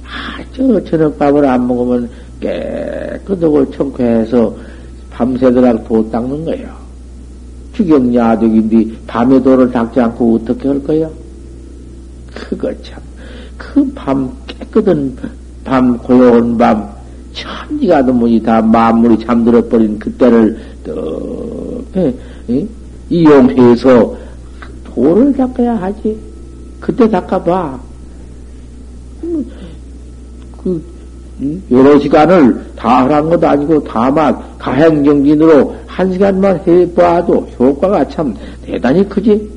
아, 0.04 0.44
저 0.54 0.84
저녁밥을 0.84 1.44
안 1.44 1.66
먹으면 1.66 2.08
깨끗하고 2.40 3.70
청쾌해서 3.70 4.54
밤새도록 5.10 5.88
도 5.88 6.10
닦는 6.10 6.44
거예요. 6.44 6.82
주경야득인데 7.74 8.96
밤에 9.06 9.42
도를 9.42 9.70
닦지 9.70 10.00
않고 10.00 10.36
어떻게 10.36 10.68
할 10.68 10.82
거야? 10.82 11.08
그거 12.34 12.72
참. 12.82 13.00
그 13.56 13.94
밤 13.94 14.30
깨끗한 14.46 15.16
밤, 15.64 15.96
고요한 15.98 16.58
밤, 16.58 16.88
천지가 17.32 18.02
너무이 18.02 18.42
다 18.42 18.60
만물이 18.60 19.24
잠들어 19.24 19.62
버린 19.68 19.98
그때를 19.98 20.58
또 20.84 21.84
에, 21.96 22.14
에? 22.50 22.66
이용해서 23.10 24.16
도를 24.84 25.32
닦아야 25.34 25.74
하지. 25.76 26.18
그때 26.80 27.08
닦아봐. 27.08 27.78
음, 29.24 29.46
그 30.62 30.82
여러 31.70 31.98
시간을 31.98 32.64
다 32.76 33.04
하란 33.04 33.28
것도 33.28 33.46
아니고 33.48 33.84
다만 33.84 34.38
가행정진으로 34.58 35.74
한 35.86 36.12
시간만 36.12 36.60
해봐도 36.66 37.48
효과가 37.58 38.08
참 38.08 38.34
대단히 38.64 39.06
크지. 39.08 39.50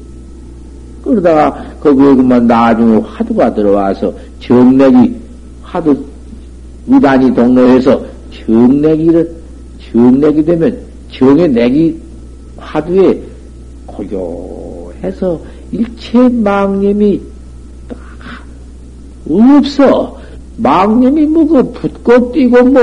그러다가 1.04 1.64
거기에 1.80 2.16
그만 2.16 2.48
나중에 2.48 2.98
화두가 2.98 3.54
들어와서 3.54 4.12
정맥이 4.40 5.16
화두 5.62 5.96
의단이 6.88 7.34
동로에서 7.34 8.06
정내기를, 8.46 9.36
정내기 9.92 10.46
되면 10.46 10.78
정의 11.12 11.48
내기 11.48 12.00
화두에 12.58 13.22
고요해서 13.86 15.40
일체 15.72 16.28
망념이 16.30 17.22
없어. 19.30 20.18
망념이 20.58 21.26
뭐, 21.26 21.46
그, 21.48 21.72
붙고 21.72 22.32
뛰고 22.32 22.64
뭐, 22.64 22.82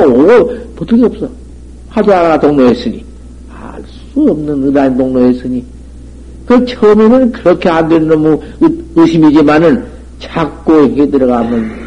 붙을 0.77 0.99
게 1.01 1.05
없어. 1.07 1.29
화두 1.89 2.13
하나 2.13 2.39
동로했으니. 2.39 3.05
알 3.51 3.83
수 4.13 4.21
없는 4.21 4.65
의단 4.65 4.97
동로했으니. 4.97 5.65
그 6.47 6.65
처음에는 6.67 7.33
그렇게 7.33 7.69
안 7.69 7.89
되는 7.89 8.09
너무 8.09 8.41
의심이지만은 8.97 9.85
자꾸 10.19 10.85
이게 10.85 11.09
들어가면 11.09 11.82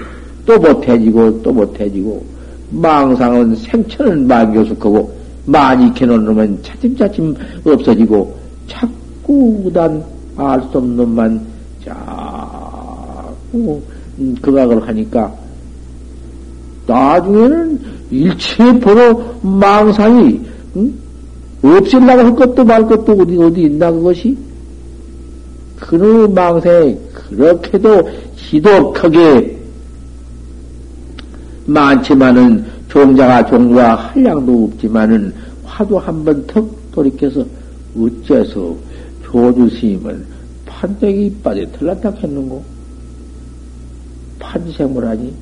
또 0.45 0.59
못해지고 0.59 1.41
또 1.41 1.51
못해지고 1.51 2.23
망상은 2.69 3.55
생천은 3.55 4.27
만교숙하고 4.27 5.13
많이 5.45 5.93
놈은 6.25 6.59
차츰차츰 6.63 7.35
없어지고 7.65 8.35
자꾸 8.67 9.61
우단 9.65 10.03
알수 10.35 10.77
없는 10.77 10.95
놈만 10.97 11.41
자꾸 11.83 13.81
극악을 14.41 14.87
하니까 14.87 15.33
나중에는 16.87 17.79
일체 18.11 18.79
보러 18.79 19.35
망상이 19.41 20.41
응? 20.75 20.93
없애려고 21.63 22.21
할 22.21 22.35
것도 22.35 22.63
말 22.63 22.85
것도 22.85 23.13
어디 23.13 23.37
어디 23.37 23.61
있나 23.63 23.91
그것이 23.91 24.37
그놈의 25.79 26.29
망상에 26.29 26.97
그렇게도 27.13 28.09
지독하게 28.35 29.64
많지만은 31.65 32.65
종자가 32.89 33.45
종과 33.47 33.95
한량도 33.95 34.65
없지만은 34.65 35.33
화도 35.63 35.99
한번 35.99 36.45
턱 36.47 36.69
돌이켜서 36.91 37.45
어째서 37.97 38.75
조주 39.23 39.69
스님은 39.69 40.25
판때기 40.65 41.25
이빨에 41.27 41.65
틀렸다 41.71 42.11
했는고? 42.11 42.63
판지생물하지? 44.39 45.33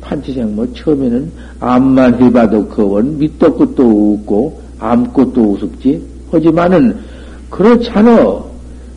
판지생물 0.00 0.74
처음에는 0.74 1.32
암만 1.60 2.22
해봐도 2.22 2.68
그원 2.68 3.18
밑도 3.18 3.56
끝도 3.56 4.18
없고 4.18 4.60
암것도 4.78 5.52
우습지? 5.52 6.02
하지만은 6.30 6.98
그렇잖아. 7.48 8.42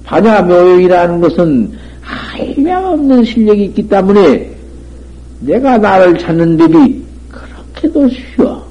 반야묘역이라는 0.04 1.20
것은 1.22 1.72
할량 2.02 2.86
없는 2.86 3.24
실력이 3.24 3.66
있기 3.66 3.88
때문에 3.88 4.55
내가 5.46 5.78
나를 5.78 6.18
찾는 6.18 6.58
법이 6.58 7.04
그렇게도 7.30 8.10
쉬워. 8.10 8.66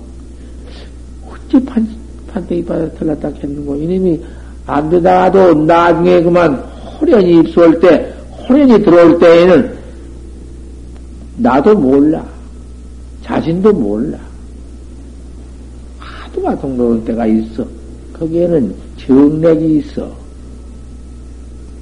어찌 1.28 1.64
판, 1.64 1.86
판때기 2.28 2.64
받아 2.64 2.88
틀렸다 2.90 3.28
했는고. 3.28 3.76
이놈이 3.76 4.20
안 4.66 4.90
되다가도 4.90 5.64
나중에 5.64 6.22
그만 6.22 6.54
호련이 7.00 7.40
입수할 7.40 7.78
때, 7.80 8.12
호련이 8.48 8.82
들어올 8.82 9.18
때에는 9.18 9.74
나도 11.36 11.74
몰라. 11.74 12.24
자신도 13.22 13.72
몰라. 13.72 14.18
하도가 15.98 16.58
동로올 16.60 17.04
때가 17.04 17.26
있어. 17.26 17.66
거기에는 18.12 18.74
정맥이 18.98 19.78
있어. 19.78 20.10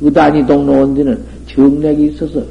의단이 0.01 0.47
동로온 0.47 0.95
데는 0.95 1.23
정맥이 1.47 2.09
있어서 2.09 2.43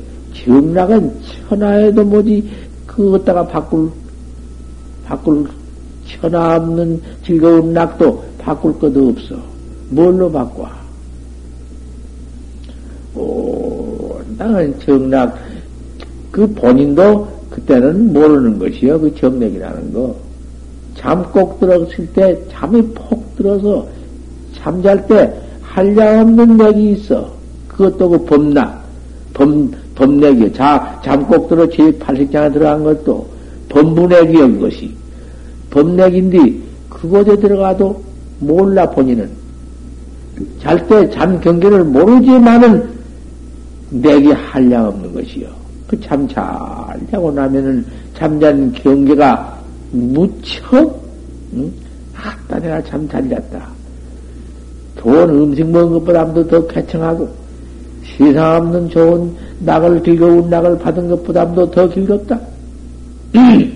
정락은 0.44 1.14
천하에도 1.50 2.04
뭐지 2.04 2.50
그것다가 2.86 3.48
바꿀 3.48 3.90
바꿀 5.06 5.48
천하 6.08 6.56
없는 6.58 7.02
즐거운 7.26 7.74
낙도 7.74 8.24
바꿀 8.40 8.78
것도 8.80 9.10
없어. 9.10 9.36
뭘로 9.90 10.32
바꿔? 10.32 10.68
오, 13.16 14.20
나는 14.38 14.78
정락 14.80 15.38
그 16.32 16.48
본인도 16.54 17.28
그때는 17.50 18.14
모르는 18.14 18.58
것이요. 18.58 19.00
그 19.00 19.14
정맥이라는 19.16 19.94
거. 19.94 20.16
잠 20.96 21.24
꼭 21.32 21.60
들었을 21.60 22.08
때 22.14 22.38
잠이 22.52 22.82
폭 22.94 23.36
들어서 23.36 23.88
잠잘 24.54 25.08
때 25.08 25.34
한량 25.62 26.20
없는 26.20 26.58
맥이 26.58 26.92
있어. 26.94 27.32
그것도 27.68 28.10
그 28.10 28.26
범락, 28.26 28.84
범, 29.34 29.72
범내기, 30.02 30.52
자, 30.54 31.00
잠꼭 31.06 31.48
들어 31.48 31.68
제8식장에 31.68 32.52
들어간 32.52 32.84
것도 32.84 33.28
범부내기여, 33.70 34.48
그것이. 34.48 34.92
범내기인데, 35.70 36.56
그곳에 36.90 37.36
들어가도 37.40 38.02
몰라, 38.40 38.90
본인은. 38.90 39.30
잘 40.60 40.88
때 40.88 41.08
잠 41.12 41.40
경계를 41.40 41.84
모르지만은, 41.84 42.90
내기 43.92 44.32
한량 44.32 44.88
없는 44.88 45.14
것이요. 45.14 45.48
그참잘 45.88 46.44
자고 47.12 47.32
나면은, 47.32 47.86
잠잔 48.18 48.72
경계가 48.74 49.60
무척, 49.92 51.00
응? 51.54 51.72
아따, 52.16 52.58
내가 52.58 52.82
참잘 52.84 53.30
잤다. 53.30 53.70
좋은 54.98 55.30
음식 55.30 55.70
먹은 55.70 55.94
것보다도 55.94 56.48
더 56.48 56.66
쾌청하고, 56.68 57.41
세상 58.18 58.56
없는 58.58 58.90
좋은 58.90 59.34
낙을 59.60 60.04
즐거운 60.04 60.50
낙을 60.50 60.80
받은 60.80 61.10
것보다도 61.10 61.72
더 61.72 61.90
즐겁다. 61.90 62.40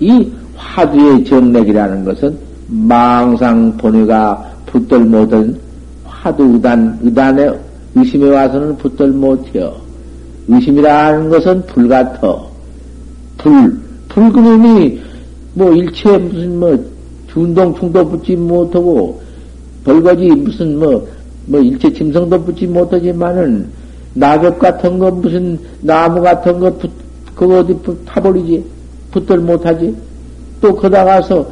이 0.00 0.32
화두의 0.56 1.24
정맥이라는 1.24 2.04
것은 2.04 2.38
망상 2.68 3.76
본의가 3.76 4.52
붙들 4.66 5.00
못한 5.00 5.58
화두 6.04 6.44
의단, 6.44 6.98
의단에 7.02 7.50
의심에 7.94 8.30
와서는 8.30 8.76
붙들 8.78 9.08
못해요. 9.08 9.74
의심이라는 10.48 11.28
것은 11.28 11.66
불 11.66 11.88
같아. 11.88 12.36
불, 13.38 13.80
불그림이 14.08 15.00
뭐 15.54 15.72
일체 15.72 16.16
무슨 16.18 16.58
뭐 16.58 16.84
준동 17.32 17.74
충도 17.74 18.08
붙지 18.08 18.36
못하고 18.36 19.20
벌거지 19.84 20.28
무슨 20.28 20.78
뭐, 20.78 21.08
뭐 21.46 21.60
일체 21.60 21.92
짐승도 21.92 22.44
붙지 22.44 22.66
못하지만은 22.66 23.68
낙엽 24.14 24.58
같은 24.58 24.98
거 24.98 25.10
무슨 25.10 25.58
나무 25.80 26.20
같은 26.20 26.58
거 26.58 26.72
붙, 26.74 26.90
그거 27.34 27.60
어디 27.60 27.74
붙, 27.74 28.04
타버리지? 28.04 28.64
붙들 29.12 29.38
못하지? 29.38 29.94
또 30.60 30.74
거다가서 30.74 31.46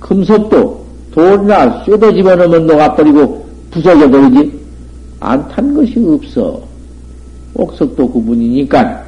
금속도 0.00 0.84
돌이나 1.12 1.84
쇠도 1.84 2.12
집어넣으면 2.12 2.66
녹아버리고 2.66 3.46
부서져버리지? 3.70 4.64
안 5.20 5.48
탄 5.48 5.74
것이 5.74 5.94
없어. 6.06 6.60
옥석도 7.54 8.10
구분이니까. 8.10 9.04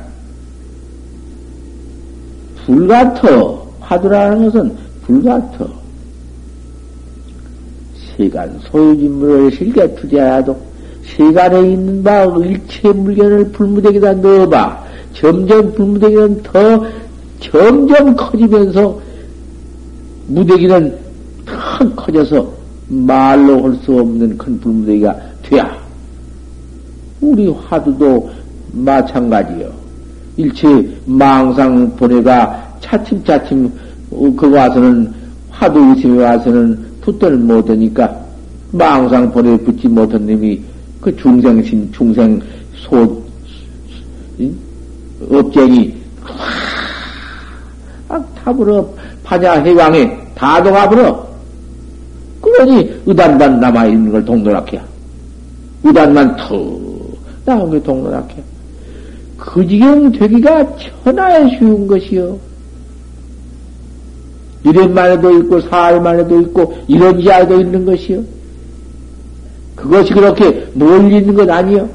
불같아. 2.65 3.57
화두라는 3.81 4.47
것은 4.47 4.77
불같아. 5.03 5.69
시간 8.17 8.59
소유진물을 8.71 9.53
실게 9.53 9.95
투자해도 9.95 10.57
세간에 11.05 11.73
있는 11.73 12.03
바 12.03 12.25
일체 12.25 12.89
물건을 12.93 13.51
불무대기다 13.53 14.15
넣어봐. 14.15 14.85
점점 15.13 15.73
불무대기는 15.75 16.43
더 16.43 16.85
점점 17.41 18.17
커지면서 18.17 19.01
무대기는 20.29 20.95
더 21.45 21.95
커져서 21.95 22.53
말로 22.89 23.63
할 23.65 23.77
수 23.85 23.93
없는 23.99 24.37
큰 24.37 24.59
불무대기가 24.61 25.17
돼야. 25.43 25.77
우리 27.21 27.49
화두도 27.49 28.31
마찬가지요. 28.73 29.71
일체 30.37 30.67
망상 31.05 31.95
보내가 31.97 32.77
차츰차츰 32.81 33.73
그거 34.11 34.49
와서는 34.49 35.13
화두 35.51 35.79
의심에 35.79 36.23
와서는 36.25 36.86
붙들 37.07 37.37
못하니까 37.37 38.21
망상 38.73 39.31
보내 39.31 39.57
붙지 39.59 39.87
못한 39.87 40.27
놈이 40.27 40.61
그 41.01 41.17
중생심, 41.17 41.91
중생 41.93 42.43
소, 42.75 43.23
업쟁이, 45.31 45.95
확 48.09 48.35
타버려, 48.35 48.89
파냐 49.23 49.53
해왕에 49.63 50.33
다 50.35 50.61
녹아버려. 50.61 51.27
그러니 52.43 52.91
의단만 53.07 53.61
남아있는 53.61 54.11
걸 54.11 54.25
동그랗게. 54.25 54.81
의단만 55.85 56.37
턱 56.37 56.59
나온 57.45 57.71
게 57.71 57.81
동그랗게. 57.83 58.43
그 59.37 59.67
지경 59.67 60.11
되기가 60.11 60.77
천하에 61.05 61.57
쉬운 61.57 61.87
것이요. 61.87 62.37
이년만에도 64.67 65.39
있고, 65.39 65.61
사흘만에도 65.61 66.41
있고, 66.43 66.75
이런 66.89 67.21
지하에도 67.21 67.61
있는 67.61 67.85
것이요. 67.85 68.23
그것이 69.77 70.13
그렇게 70.13 70.67
멀리 70.75 71.19
있는 71.19 71.35
것 71.35 71.49
아니요? 71.49 71.89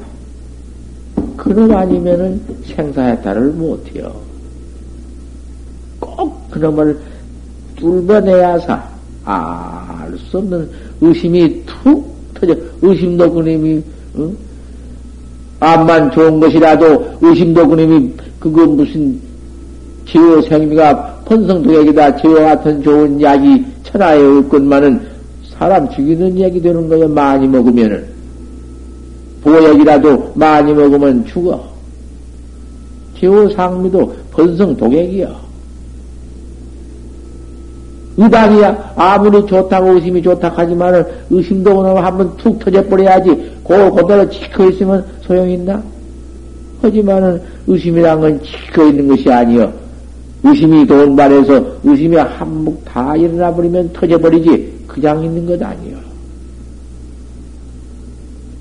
그놈 1.36 1.74
아니면은 1.74 2.40
생사해탈을 2.64 3.50
못해요. 3.50 4.14
꼭 5.98 6.50
그놈을 6.50 6.98
뚫어내야사 7.76 8.80
알수 9.24 10.38
없는 10.38 10.70
의심이 11.00 11.62
툭 11.66 12.14
터져 12.34 12.54
의심도 12.80 13.32
그놈이 13.32 13.82
응? 14.18 14.36
암만 15.60 16.12
좋은 16.12 16.40
것이라도 16.40 17.18
의심도 17.20 17.68
그놈이 17.68 18.12
그거 18.38 18.66
무슨 18.66 19.20
지호 20.06 20.42
생미가 20.42 21.11
번성도약이다 21.24 22.16
지호 22.16 22.34
같은 22.34 22.82
좋은 22.82 23.20
약이 23.20 23.64
천하에 23.84 24.22
없건만은 24.22 25.00
사람 25.50 25.88
죽이는 25.90 26.40
약이 26.40 26.60
되는 26.60 26.88
거야 26.88 27.06
많이 27.08 27.46
먹으면은 27.46 28.12
보약이라도 29.42 30.32
많이 30.34 30.72
먹으면 30.72 31.26
죽어. 31.26 31.72
지호 33.18 33.48
상미도 33.50 34.14
번성 34.30 34.76
독약이야. 34.76 35.42
의단이야. 38.16 38.92
아무리 38.96 39.44
좋다고 39.46 39.94
의심이 39.94 40.22
좋다 40.22 40.52
하지만은 40.54 41.04
의심도 41.30 41.76
그놈 41.76 41.96
한번 41.96 42.36
툭 42.36 42.58
터져버려야지. 42.58 43.52
고, 43.62 43.92
그대로 43.92 44.28
지켜 44.28 44.68
있으면 44.68 45.04
소용있나? 45.22 45.82
하지만은 46.82 47.40
의심이란 47.66 48.20
건 48.20 48.40
지켜 48.42 48.86
있는 48.86 49.08
것이 49.08 49.30
아니여. 49.32 49.81
의심이 50.44 50.86
돈발해서 50.86 51.64
의심이 51.84 52.16
한몫 52.16 52.84
다 52.84 53.16
일어나 53.16 53.54
버리면 53.54 53.92
터져버리지. 53.92 54.72
그냥 54.86 55.24
있는 55.24 55.46
것 55.46 55.62
아니여. 55.62 55.96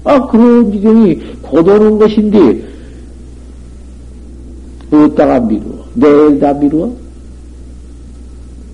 아, 0.04 0.28
그런 0.28 0.72
지경이 0.72 1.16
고도는 1.42 2.00
것인데, 2.00 2.64
어디다가 4.92 5.40
미루어? 5.42 5.86
내일다 5.94 6.54
미루어? 6.54 6.92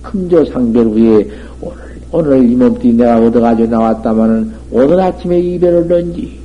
금조상별 0.04 0.86
후에 0.86 1.30
오늘, 1.62 1.78
오늘 2.12 2.50
이몸띠 2.50 2.94
내가 2.94 3.20
얻어가지고 3.20 3.70
나왔다마는 3.70 4.52
오늘 4.72 5.00
아침에 5.00 5.40
이별을 5.40 5.88
넣은지, 5.88 6.38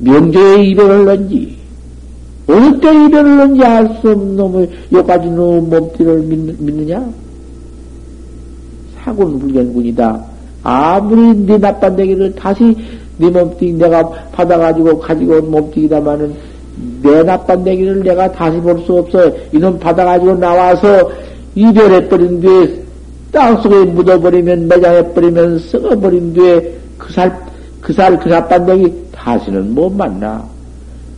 명조에 0.00 0.64
이별을 0.64 1.04
넣은지, 1.06 1.56
어느 2.50 2.80
때 2.80 2.88
이별을 2.88 3.36
넣은지 3.36 3.64
알 3.64 3.88
수 4.00 4.10
없는 4.10 4.36
놈의 4.36 4.68
여기까지 4.92 5.30
놈 5.30 5.70
몸띠를 5.70 6.18
믿, 6.22 6.62
믿느냐? 6.62 7.06
사군 9.02 9.38
불견군이다. 9.38 10.24
아무리 10.62 11.34
네 11.46 11.56
나빤데기를 11.58 12.34
다시 12.34 12.76
네 13.18 13.30
몸띠 13.30 13.72
내가 13.74 14.08
받아가지고 14.32 14.98
가지고 14.98 15.34
온 15.34 15.50
몸띠이다마는 15.50 16.34
내 17.02 17.22
나빤데기를 17.22 18.02
내가 18.02 18.30
다시 18.32 18.58
볼 18.58 18.78
수 18.84 18.98
없어. 18.98 19.30
이놈 19.52 19.78
받아가지고 19.78 20.34
나와서 20.36 21.10
이별해버린 21.54 22.40
뒤에 22.40 22.82
땅속에 23.32 23.84
묻어버리면 23.92 24.68
매장해버리면 24.68 25.58
썩어버린 25.60 26.32
뒤에 26.32 26.74
그 26.98 27.12
살, 27.12 27.38
그 27.80 27.92
살, 27.92 28.18
그 28.18 28.28
나빤데기 28.28 28.92
다시는 29.12 29.74
못 29.74 29.90
만나. 29.90 30.44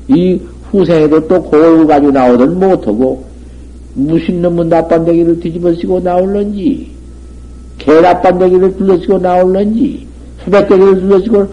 이 0.08 0.40
후생에도 0.72 1.28
또 1.28 1.42
고을 1.42 1.86
가지고 1.86 2.10
나오든 2.12 2.58
못하고, 2.58 3.24
무슨 3.94 4.42
놈의 4.42 4.66
나빤데기를 4.66 5.38
뒤집어 5.40 5.72
쓰고 5.74 6.00
나올런지, 6.00 6.90
개 7.78 8.00
나빤데기를 8.00 8.76
둘러 8.76 8.98
쓰고 8.98 9.18
나올런지, 9.18 10.06
소백대기를 10.44 11.00
둘러 11.00 11.20
쓰고, 11.20 11.46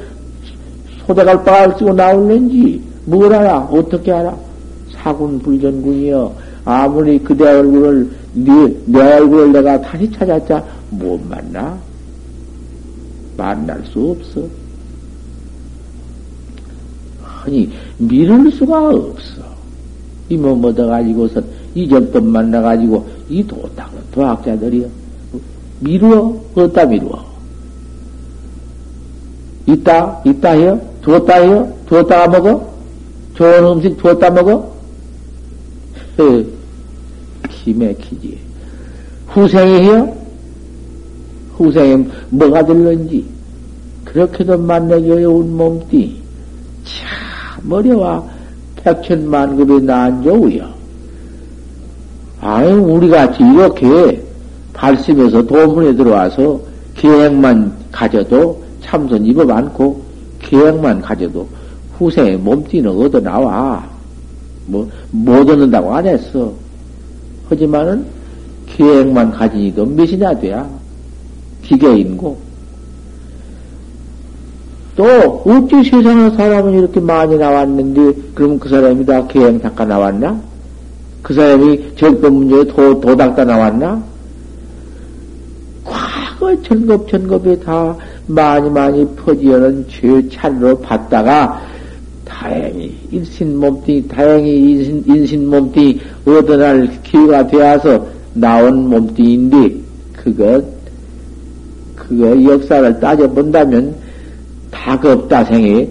소대갈 1.06 1.44
바를 1.44 1.76
쓰고 1.78 1.94
나올런지, 1.94 2.82
뭘 3.06 3.34
알아? 3.34 3.70
어떻게 3.72 4.12
알아? 4.12 4.36
사군 4.92 5.40
불전군이여. 5.40 6.50
아무리 6.66 7.20
그대 7.20 7.46
얼굴을 7.46 8.10
네, 8.34 8.76
내 8.86 9.00
얼굴을 9.00 9.52
내가 9.52 9.82
다시 9.82 10.10
찾았자 10.12 10.64
못 10.92 11.20
만나? 11.28 11.78
만날 13.38 13.82
수 13.92 14.12
없어. 14.12 14.59
아니, 17.46 17.70
미룰 17.98 18.52
수가 18.52 18.90
없어. 18.90 19.42
이 20.30 20.38
몸 20.38 20.64
얻어가지고선 20.64 21.44
이 21.74 21.88
정법 21.90 22.24
만나가지고 22.24 23.08
이 23.30 23.44
도닥, 23.48 23.90
도학자들이요. 24.12 24.88
미루어? 25.80 26.40
어디다 26.56 26.86
미루어? 26.86 27.26
있다? 29.66 30.22
있다 30.26 30.52
해요? 30.52 30.82
두었다 31.02 31.36
해요? 31.36 31.74
두었다가 31.88 32.28
먹어? 32.28 32.74
좋은 33.36 33.64
음식 33.66 33.98
두었다 33.98 34.30
먹어? 34.30 34.72
기맥히지. 37.50 38.38
후생이 39.28 39.72
해요? 39.84 40.16
후생에 41.58 42.06
뭐가 42.30 42.66
들는지 42.66 43.26
그렇게도 44.06 44.58
만나기 44.58 45.10
어려운 45.12 45.56
몸띠 45.56 46.22
참 46.84 47.08
어려와 47.70 48.24
백천만급이 48.78 49.86
난 49.86 50.22
좋으여. 50.24 50.70
아유 52.42 52.76
우리 52.82 53.10
같이 53.10 53.44
이렇게 53.44 54.24
발심해서 54.74 55.46
도문에 55.46 55.96
들어와서 55.96 56.60
계획만 56.96 57.74
가져도 57.92 58.64
참선 58.82 59.26
입업 59.26 59.50
않고 59.50 60.02
계획만 60.40 61.02
가져도 61.02 61.48
후생에 61.98 62.38
몸띠는 62.38 62.90
얻어 62.90 63.20
나와. 63.20 63.86
뭐, 64.66 64.90
못 65.12 65.50
얻는다고 65.50 65.94
안 65.94 66.06
했어. 66.06 66.54
하지만은 67.50 68.06
계획만 68.68 69.32
가지니도 69.32 69.86
몇이나 69.86 70.38
돼야 70.40 70.68
기계인고. 71.64 72.49
또 75.00 75.06
어찌 75.46 75.90
세상에 75.90 76.30
사람은 76.32 76.78
이렇게 76.78 77.00
많이 77.00 77.38
나왔는데 77.38 78.34
그럼 78.36 78.60
그 78.60 78.68
사람이 78.68 79.06
다 79.06 79.26
계획 79.28 79.62
닦아 79.62 79.86
나왔나? 79.86 80.38
그 81.22 81.34
사람이 81.34 81.96
절법 81.96 82.34
문제에 82.34 82.66
도, 82.66 83.00
도닥다 83.00 83.46
나왔나? 83.46 84.04
과거 85.86 86.62
전급 86.64 87.08
전급에 87.08 87.60
다 87.60 87.96
많이 88.28 88.70
많이 88.70 89.08
퍼지어는 89.16 89.86
죄 89.88 90.28
차로 90.28 90.78
받다가 90.80 91.62
다행히 92.26 92.94
인신 93.10 93.58
몸띠, 93.58 94.06
다행히 94.06 94.72
인신, 94.72 95.04
인신 95.08 95.50
몸띠 95.50 95.98
어느 96.26 96.52
날 96.52 96.90
기회가 97.04 97.48
되어서 97.48 98.06
나온 98.34 98.90
몸띠인데, 98.90 99.76
그거, 100.12 100.62
그거 101.96 102.44
역사를 102.44 103.00
따져본다면 103.00 104.09
다겁다 104.72 105.46
생이. 105.46 105.90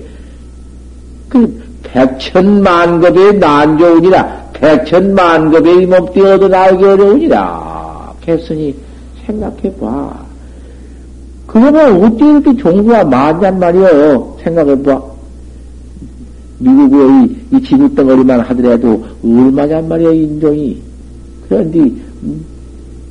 그 1.29 1.62
백천만급의 1.83 3.38
난좋으니라. 3.38 4.51
백천만급의 4.55 5.83
이 5.83 5.87
몸띠 5.87 6.21
얻어 6.21 6.49
나오기 6.49 6.85
어려우니라. 6.85 8.14
했으니 8.27 8.75
생각해봐. 9.27 10.27
그러면 11.47 12.05
어찌 12.05 12.25
이렇게 12.25 12.57
종구가 12.57 13.05
많냔 13.05 13.59
말이여. 13.59 14.37
생각해봐. 14.45 15.03
미국의 16.59 17.09
이, 17.09 17.57
이 17.57 17.62
지구덩어리만 17.62 18.41
하더라도 18.41 19.05
얼마냔 19.25 19.88
말이야, 19.88 20.11
인종이. 20.11 20.83
그런데, 21.49 21.79
음, 21.79 22.45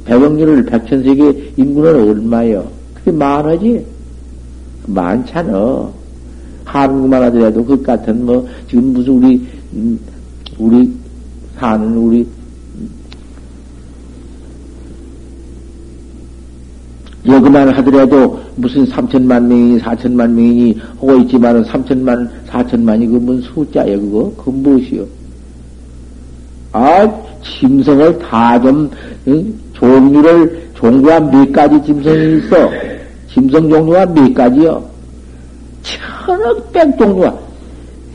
백억년을 0.05 0.65
백천세계 0.65 1.53
인구는 1.57 2.09
얼마요? 2.09 2.67
그게 2.93 3.11
많아지? 3.11 3.85
많잖아. 4.87 5.89
한국만 6.65 7.23
하더라도 7.23 7.63
그 7.63 7.81
같은 7.81 8.25
뭐, 8.25 8.47
지금 8.67 8.93
무슨 8.93 9.13
우리, 9.13 9.47
음, 9.73 9.99
우리 10.57 10.91
사는 11.57 11.95
우리 11.95 12.27
여기만 17.25 17.69
하더라도 17.69 18.39
무슨 18.55 18.85
삼천만 18.85 19.47
명이 19.47 19.79
사천만 19.79 20.33
명이 20.33 20.77
하고 20.95 21.17
있지만은 21.17 21.63
삼천만 21.65 22.29
사천만이 22.45 23.07
그뭔 23.07 23.41
숫자야 23.41 23.97
그거 23.97 24.31
그 24.37 24.49
무엇이요? 24.49 25.05
아 26.71 27.07
짐승을 27.43 28.19
다좀 28.19 28.89
응? 29.27 29.53
종류를 29.73 30.69
종류가 30.75 31.19
몇 31.19 31.51
가지 31.51 31.83
짐승이 31.83 32.37
있어 32.37 32.86
짐승 33.37 33.69
종류가 33.69 34.07
몇 34.07 34.33
가지요? 34.33 34.83
천억 35.83 36.71
백 36.73 36.97
종류가 36.97 37.37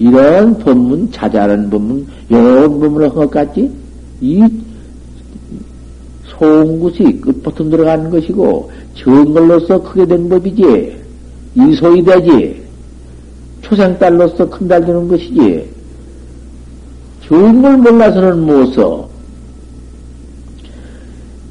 이런 0.01 0.59
법문 0.59 1.13
자잘한 1.13 1.71
법문 1.71 2.05
이런 2.29 2.81
법문을 2.81 3.09
한것 3.11 3.31
같지? 3.31 3.71
이 4.21 4.45
소음굿이 6.27 7.21
끝부터 7.21 7.63
들어가는 7.71 8.11
것이고 8.11 8.73
정걸로서 8.97 9.81
크게 9.83 10.07
된 10.07 10.29
법이지. 10.29 10.97
이 11.55 11.75
소이 11.77 12.03
되지. 12.03 12.63
초생딸로서 13.61 14.49
큰 14.51 14.67
달 14.67 14.85
되는 14.85 15.07
것이지. 15.07 15.71
좋은 17.21 17.63
걸 17.63 17.77
몰라서는 17.77 18.45
못 18.45 18.73
써. 18.73 19.09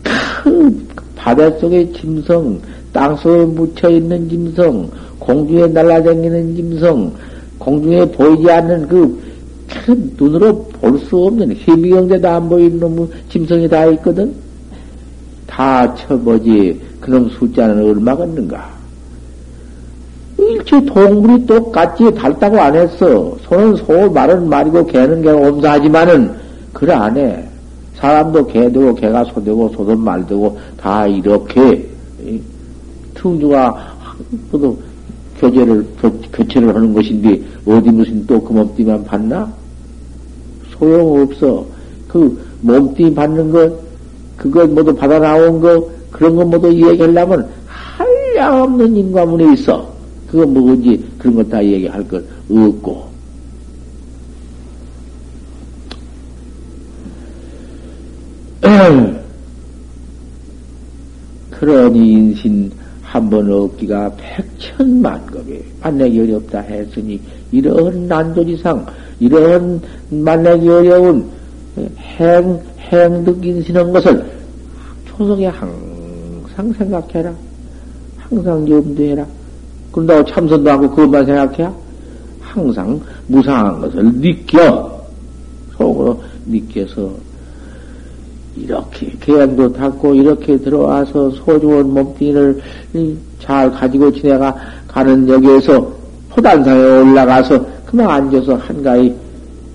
큰 0.04 0.88
바닷속의 1.16 1.94
짐승, 1.94 2.60
땅속에 2.94 3.46
묻혀있는 3.46 4.30
짐승, 4.30 4.90
공중에 5.20 5.68
날아다니는 5.68 6.56
짐승, 6.56 7.12
공중에 7.60 8.06
보이지 8.06 8.50
않는 8.52 8.88
그 8.88 9.22
눈으로 10.18 10.64
볼 10.82 11.00
수 11.00 11.18
없는 11.18 11.54
희미경대도 11.54 12.28
안 12.28 12.50
보이는 12.50 12.80
놈 12.80 13.10
짐승이 13.30 13.70
다 13.70 13.86
있거든. 13.88 14.34
다 15.48 15.94
쳐보지 15.96 16.82
그놈 17.00 17.30
숫자는 17.30 17.84
얼마겠는가. 17.84 18.70
일체 20.38 20.84
동물이 20.86 21.46
똑같이 21.46 22.14
닮다고 22.14 22.60
안 22.60 22.76
했어. 22.76 23.38
소는 23.44 23.76
소, 23.76 24.10
말은 24.10 24.50
말이고 24.50 24.86
개는 24.88 25.22
개가 25.22 25.38
옴사하지만은 25.38 26.32
그래 26.74 26.94
안 26.94 27.16
해. 27.18 27.44
사람도 27.96 28.48
개 28.48 28.72
되고 28.72 28.96
개가 28.96 29.26
소 29.26 29.44
되고 29.44 29.70
소도 29.70 29.96
말 29.96 30.26
되고 30.26 30.58
다 30.78 31.06
이렇게 31.06 31.88
충주가 33.22 33.96
모두 34.52 34.78
교제를 35.40 35.86
교, 36.02 36.12
체를 36.48 36.76
하는 36.76 36.94
것인데 36.94 37.42
어디 37.66 37.90
무슨 37.90 38.26
또그 38.26 38.52
몸띠만 38.52 39.06
받나? 39.06 39.52
소용 40.72 41.22
없어. 41.22 41.66
그 42.08 42.44
몸띠 42.62 43.14
받는 43.14 43.52
것 43.52 43.74
그것 44.38 44.70
모두 44.70 44.96
받아 44.96 45.20
나온 45.20 45.60
거 45.62 45.90
그런 46.12 46.36
거 46.36 46.44
모두 46.46 46.74
얘기하려면 46.74 47.48
한량 47.68 48.64
없는 48.64 48.96
인과문에 48.96 49.54
있어. 49.54 49.92
그거 50.28 50.46
뭐지 50.46 51.04
그런 51.20 51.36
것다 51.36 51.64
얘기할 51.64 52.08
것 52.08 52.24
없고. 52.50 53.12
그러니 61.52 62.12
인신 62.14 62.72
한 63.12 63.30
번 63.30 63.52
얻기가 63.52 64.10
백천만급이 64.16 65.62
만나기 65.82 66.22
어렵다 66.22 66.60
했으니 66.60 67.20
이런 67.52 68.08
난조지상 68.08 68.86
이런 69.20 69.82
만나기 70.10 70.70
어려운 70.70 71.30
행 71.98 72.58
행득 72.80 73.46
인신한 73.46 73.92
것을 73.92 74.26
초석에 75.08 75.48
항상 75.48 76.72
생각해라. 76.78 77.34
항상 78.18 78.70
염두해라. 78.70 79.26
그런다고 79.92 80.24
참선도 80.32 80.70
하고 80.70 80.90
그것만 80.90 81.26
생각해야 81.26 81.76
항상 82.40 82.98
무상한 83.28 83.82
것을 83.82 84.06
느껴. 84.22 84.90
속으로 85.78 86.24
느껴서 86.46 87.12
이렇게 88.56 89.12
계양도 89.20 89.72
닦고 89.74 90.16
이렇게 90.16 90.58
들어와서 90.58 91.32
소중한 91.32 91.90
몸뚱이를 91.94 92.62
잘 93.40 93.72
가지고 93.72 94.12
지내가 94.12 94.56
가는 94.88 95.28
여기에서 95.28 95.92
포단상에 96.30 96.82
올라가서 96.82 97.66
그만 97.86 98.10
앉아서 98.10 98.56
한가히 98.56 99.14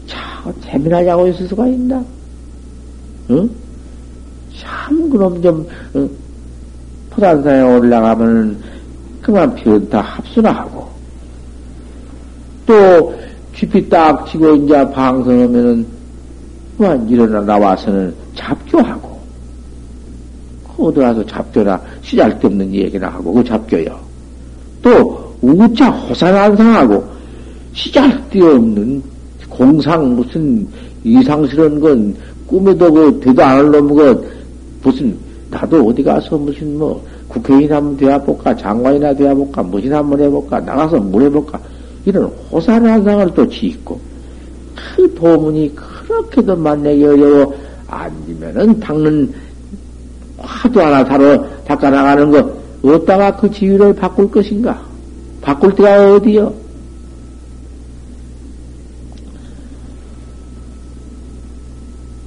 참 0.06 0.52
재미나자고 0.62 1.28
있을 1.28 1.48
수가 1.48 1.66
있나? 1.68 2.04
응? 3.30 3.48
참 4.58 5.10
그럼 5.10 5.40
좀 5.42 5.66
어, 5.94 6.08
포단상에 7.10 7.62
올라가면 7.62 8.58
그만 9.22 9.54
편타 9.54 10.00
합수나 10.00 10.52
하고 10.52 10.86
또 12.66 13.14
깊이 13.54 13.88
딱 13.88 14.26
치고 14.26 14.54
이제 14.56 14.90
방송하면은 14.90 15.86
그만 16.76 17.08
일어나 17.08 17.40
나와서는 17.40 18.25
잡교하고, 18.36 19.16
어디 20.78 21.00
가서 21.00 21.24
잡교나 21.26 21.80
시잘데없는 22.02 22.72
얘기나 22.72 23.08
하고, 23.08 23.32
그 23.32 23.42
잡교요. 23.42 23.98
또, 24.82 25.34
우자 25.42 25.90
호산안상하고, 25.90 27.04
시잘데없는 27.72 29.02
공상 29.48 30.14
무슨 30.14 30.66
이상스러운 31.02 31.80
건 31.80 32.14
꿈에도 32.46 32.92
그 32.92 33.20
되도 33.20 33.42
않을 33.42 33.70
놈, 33.70 33.94
그 33.94 34.28
무슨, 34.82 35.16
나도 35.50 35.88
어디 35.88 36.02
가서 36.02 36.36
무슨 36.36 36.78
뭐, 36.78 37.02
국회의원 37.28 37.72
한번 37.72 37.96
되어볼까, 37.96 38.56
장관이나 38.56 39.14
되어볼까, 39.14 39.62
무슨 39.62 39.92
한번 39.92 40.20
해볼까, 40.20 40.60
나가서 40.60 40.98
뭘 40.98 41.24
해볼까, 41.24 41.58
이런 42.04 42.24
호산안상을 42.50 43.34
또 43.34 43.48
짓고, 43.48 43.98
그 44.74 45.14
도문이 45.14 45.74
그렇게도 45.74 46.56
만나기 46.56 47.04
어려워, 47.04 47.54
앉으면은 47.88 48.80
닦는 48.80 49.34
화도 50.38 50.80
하나 50.82 51.04
사러 51.04 51.46
닦아나가는 51.64 52.30
거, 52.30 52.56
어디다가 52.82 53.36
그 53.36 53.50
지위를 53.50 53.94
바꿀 53.94 54.30
것인가? 54.30 54.80
바꿀 55.40 55.74
때가 55.74 56.14
어디요? 56.14 56.54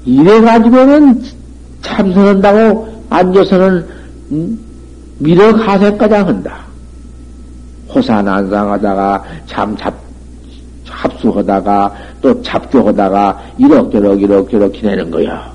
이래가지고는 0.05 1.23
참선한다고 1.81 3.03
앉아서는, 3.09 3.85
음? 4.31 4.59
미륵하세까지 5.19 6.13
한다. 6.13 6.65
호산안상하다가 7.93 9.23
참 9.45 9.75
잡, 9.77 9.93
합수하다가 10.99 11.93
또 12.21 12.41
잡교하다가 12.41 13.39
이럭저럭 13.57 14.21
이럭저럭 14.21 14.73
지내는 14.73 15.09
거야. 15.11 15.51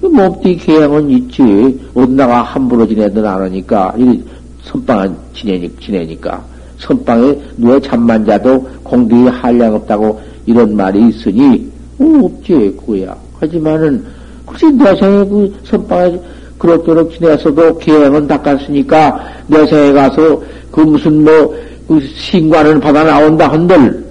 그 0.00 0.06
몸띠 0.06 0.56
계양은 0.56 1.10
있지. 1.10 1.78
어디다가 1.94 2.42
함부로 2.42 2.86
지내든 2.86 3.24
안 3.26 3.42
하니까, 3.42 3.92
이 3.98 4.22
선방은 4.62 5.14
지내니, 5.34 5.70
지내니까. 5.78 6.42
선방에 6.78 7.36
누워 7.58 7.78
잠만 7.80 8.24
자도 8.24 8.66
공기에 8.82 9.28
한량 9.28 9.74
없다고 9.74 10.18
이런 10.46 10.74
말이 10.74 11.08
있으니, 11.08 11.70
어, 11.98 12.04
없지, 12.24 12.76
그거야. 12.80 13.14
하지만은, 13.40 14.02
혹시 14.46 14.70
내 14.72 14.84
생에 14.96 15.24
그 15.28 15.54
선방에 15.64 16.18
그럭저럭 16.56 17.12
지내서도 17.12 17.76
계양은 17.78 18.26
닦았으니까, 18.26 19.20
내 19.48 19.66
생에 19.66 19.92
가서 19.92 20.42
그 20.70 20.80
무슨 20.80 21.24
뭐, 21.24 21.54
그 21.86 22.00
신관을 22.00 22.80
받아 22.80 23.04
나온다 23.04 23.52
한들, 23.52 24.09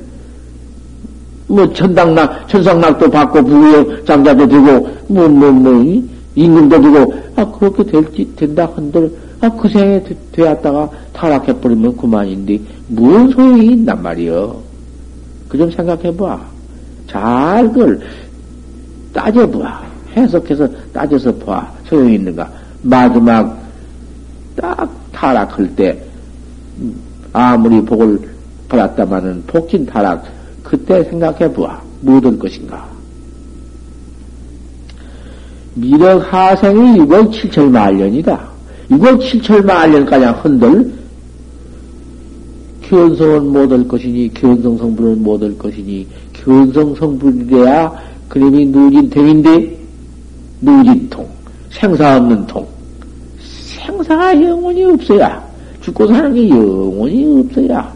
뭐 1.50 1.74
천당락, 1.74 2.48
천상락도 2.48 3.10
받고 3.10 3.44
부귀 3.44 4.06
장자도 4.06 4.48
되고 4.48 4.88
뭐뭐 5.08 5.52
뭐 5.52 6.04
임금도 6.36 6.80
되고 6.82 7.14
아 7.36 7.46
그렇게 7.52 7.84
될지 7.84 8.32
된다 8.36 8.70
한들 8.76 9.12
아 9.42 9.50
그 9.50 9.68
생에 9.70 10.04
되었다가 10.34 10.90
타락해 11.14 11.54
버리면 11.60 11.96
그만인데 11.98 12.60
무슨 12.88 13.30
소용이 13.32 13.74
있단 13.74 14.02
말이여. 14.02 14.62
그 15.48 15.58
좀 15.58 15.72
생각해 15.72 16.16
봐. 16.16 16.40
잘 17.08 17.68
그걸 17.70 18.00
따져 19.14 19.50
봐. 19.50 19.82
해석해서 20.16 20.68
따져서 20.94 21.34
봐. 21.36 21.72
소용이 21.86 22.16
있는가. 22.16 22.50
마지막 22.84 23.58
딱 24.56 24.90
타락할 25.14 25.76
때 25.76 25.98
아무리 27.34 27.82
복을 27.84 28.20
받았다마는 28.68 29.44
복진 29.48 29.86
타락 29.86 30.24
그때 30.70 31.04
생각해 31.04 31.52
보아. 31.52 31.82
무엇 32.02 32.22
것인가? 32.38 32.88
미륵 35.74 36.22
하생이 36.32 37.00
6억 37.00 37.32
7천 37.32 37.70
만년이다. 37.72 38.48
6억 38.92 39.20
7천 39.20 39.66
만년까지 39.66 40.26
흔들 40.42 40.94
견성은 42.84 43.52
못할 43.52 43.88
것이니 43.88 44.32
견성 44.34 44.78
성분은 44.78 45.24
못할 45.24 45.58
것이니 45.58 46.08
견성 46.34 46.96
성분이래야 46.96 47.92
그림이 48.28 48.68
누진통인데 48.68 49.78
누진통 50.62 51.28
생사 51.72 52.18
없는 52.18 52.48
통 52.48 52.68
생사가 53.76 54.42
영원히 54.42 54.84
없어야 54.84 55.48
죽고 55.82 56.08
사는 56.08 56.34
게 56.34 56.50
영원히 56.50 57.42
없어야 57.42 57.94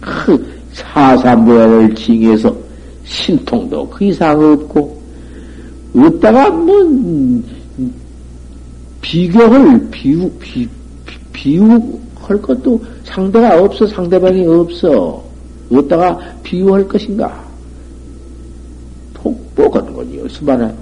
그 0.00 0.47
사삼부야를 0.78 1.94
징해서 1.94 2.54
신통도 3.04 3.88
그 3.88 4.04
이상 4.04 4.40
없고, 4.40 5.00
없다가 5.96 6.50
뭐, 6.50 6.74
비교할, 9.00 9.88
비유, 9.90 10.30
비, 10.38 10.68
비유할 11.32 12.42
것도 12.42 12.82
상대가 13.04 13.62
없어, 13.62 13.86
상대방이 13.86 14.46
없어. 14.46 15.22
없다가 15.70 16.18
비유할 16.42 16.86
것인가? 16.86 17.44
통보건 19.14 19.94
거지요. 19.94 20.28
수만에 20.28 20.72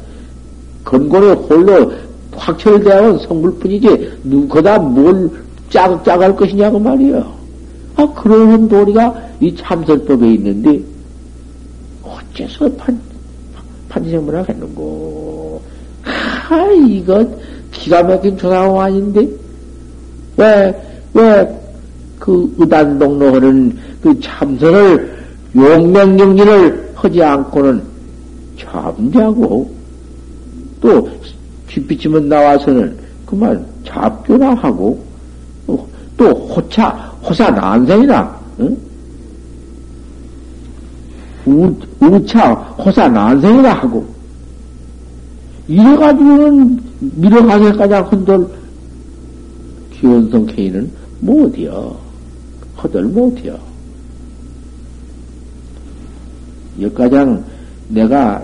건고를 0.85 1.35
홀로 1.35 1.93
온 2.37 3.19
성불뿐이지, 3.19 4.21
누구다 4.25 4.79
뭘 4.79 5.31
짝, 5.71 6.05
짝할 6.05 6.37
것이냐고 6.37 6.79
말이요. 6.79 7.37
아, 7.97 8.07
그러한 8.15 8.69
도리가 8.69 9.23
이 9.41 9.55
참선법에 9.55 10.35
있는데, 10.35 10.81
어째서 12.03 12.71
판, 12.77 13.01
판지생물 13.89 14.37
하겠는고. 14.37 15.63
하, 16.03 16.71
이거 16.73 17.27
기가 17.73 18.03
막힌 18.03 18.37
조사공 18.37 18.81
아닌데? 18.81 19.29
왜, 20.37 20.75
왜, 21.15 21.63
그 22.19 22.55
의단동로 22.59 23.35
하는 23.35 23.77
그 24.03 24.19
참선을 24.21 25.17
용맹정진을 25.55 26.93
하지 26.95 27.23
않고는 27.23 27.83
잠자고 28.59 29.71
또 30.81 31.09
뒷비치면 31.69 32.29
나와서는 32.29 32.97
그만 33.25 33.67
잡교나 33.85 34.55
하고 34.55 35.03
또 36.17 36.25
호차 36.31 37.16
호사 37.29 37.51
난생이나 37.51 38.41
응? 38.61 38.77
우, 41.47 41.75
우차 42.01 42.53
호사 42.53 43.09
난생이나 43.09 43.73
하고 43.75 44.07
이래가지고는 45.69 46.81
밀어가게까지 47.01 47.95
한돌 47.95 48.49
기원성 49.93 50.47
K는 50.47 50.91
못이여 51.21 51.99
허들 52.83 53.05
못이여 53.05 53.59
여가장 56.81 57.45
내가 57.89 58.43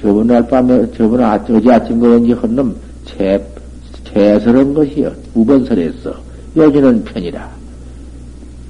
저번 0.00 0.28
날 0.28 0.46
밤에, 0.46 0.90
저번 0.92 1.22
아, 1.22 1.34
어제 1.34 1.72
아침 1.72 1.98
그런지 1.98 2.32
헌놈 2.32 2.74
재, 3.04 3.44
재설한 4.04 4.72
것이요. 4.74 5.12
우번설했어. 5.34 6.14
여기는 6.56 7.04
편이라. 7.04 7.57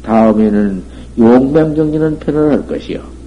다음에는 0.08 0.82
용맹정지는 1.18 2.18
편을 2.18 2.50
할 2.50 2.66
것이요. 2.66 3.17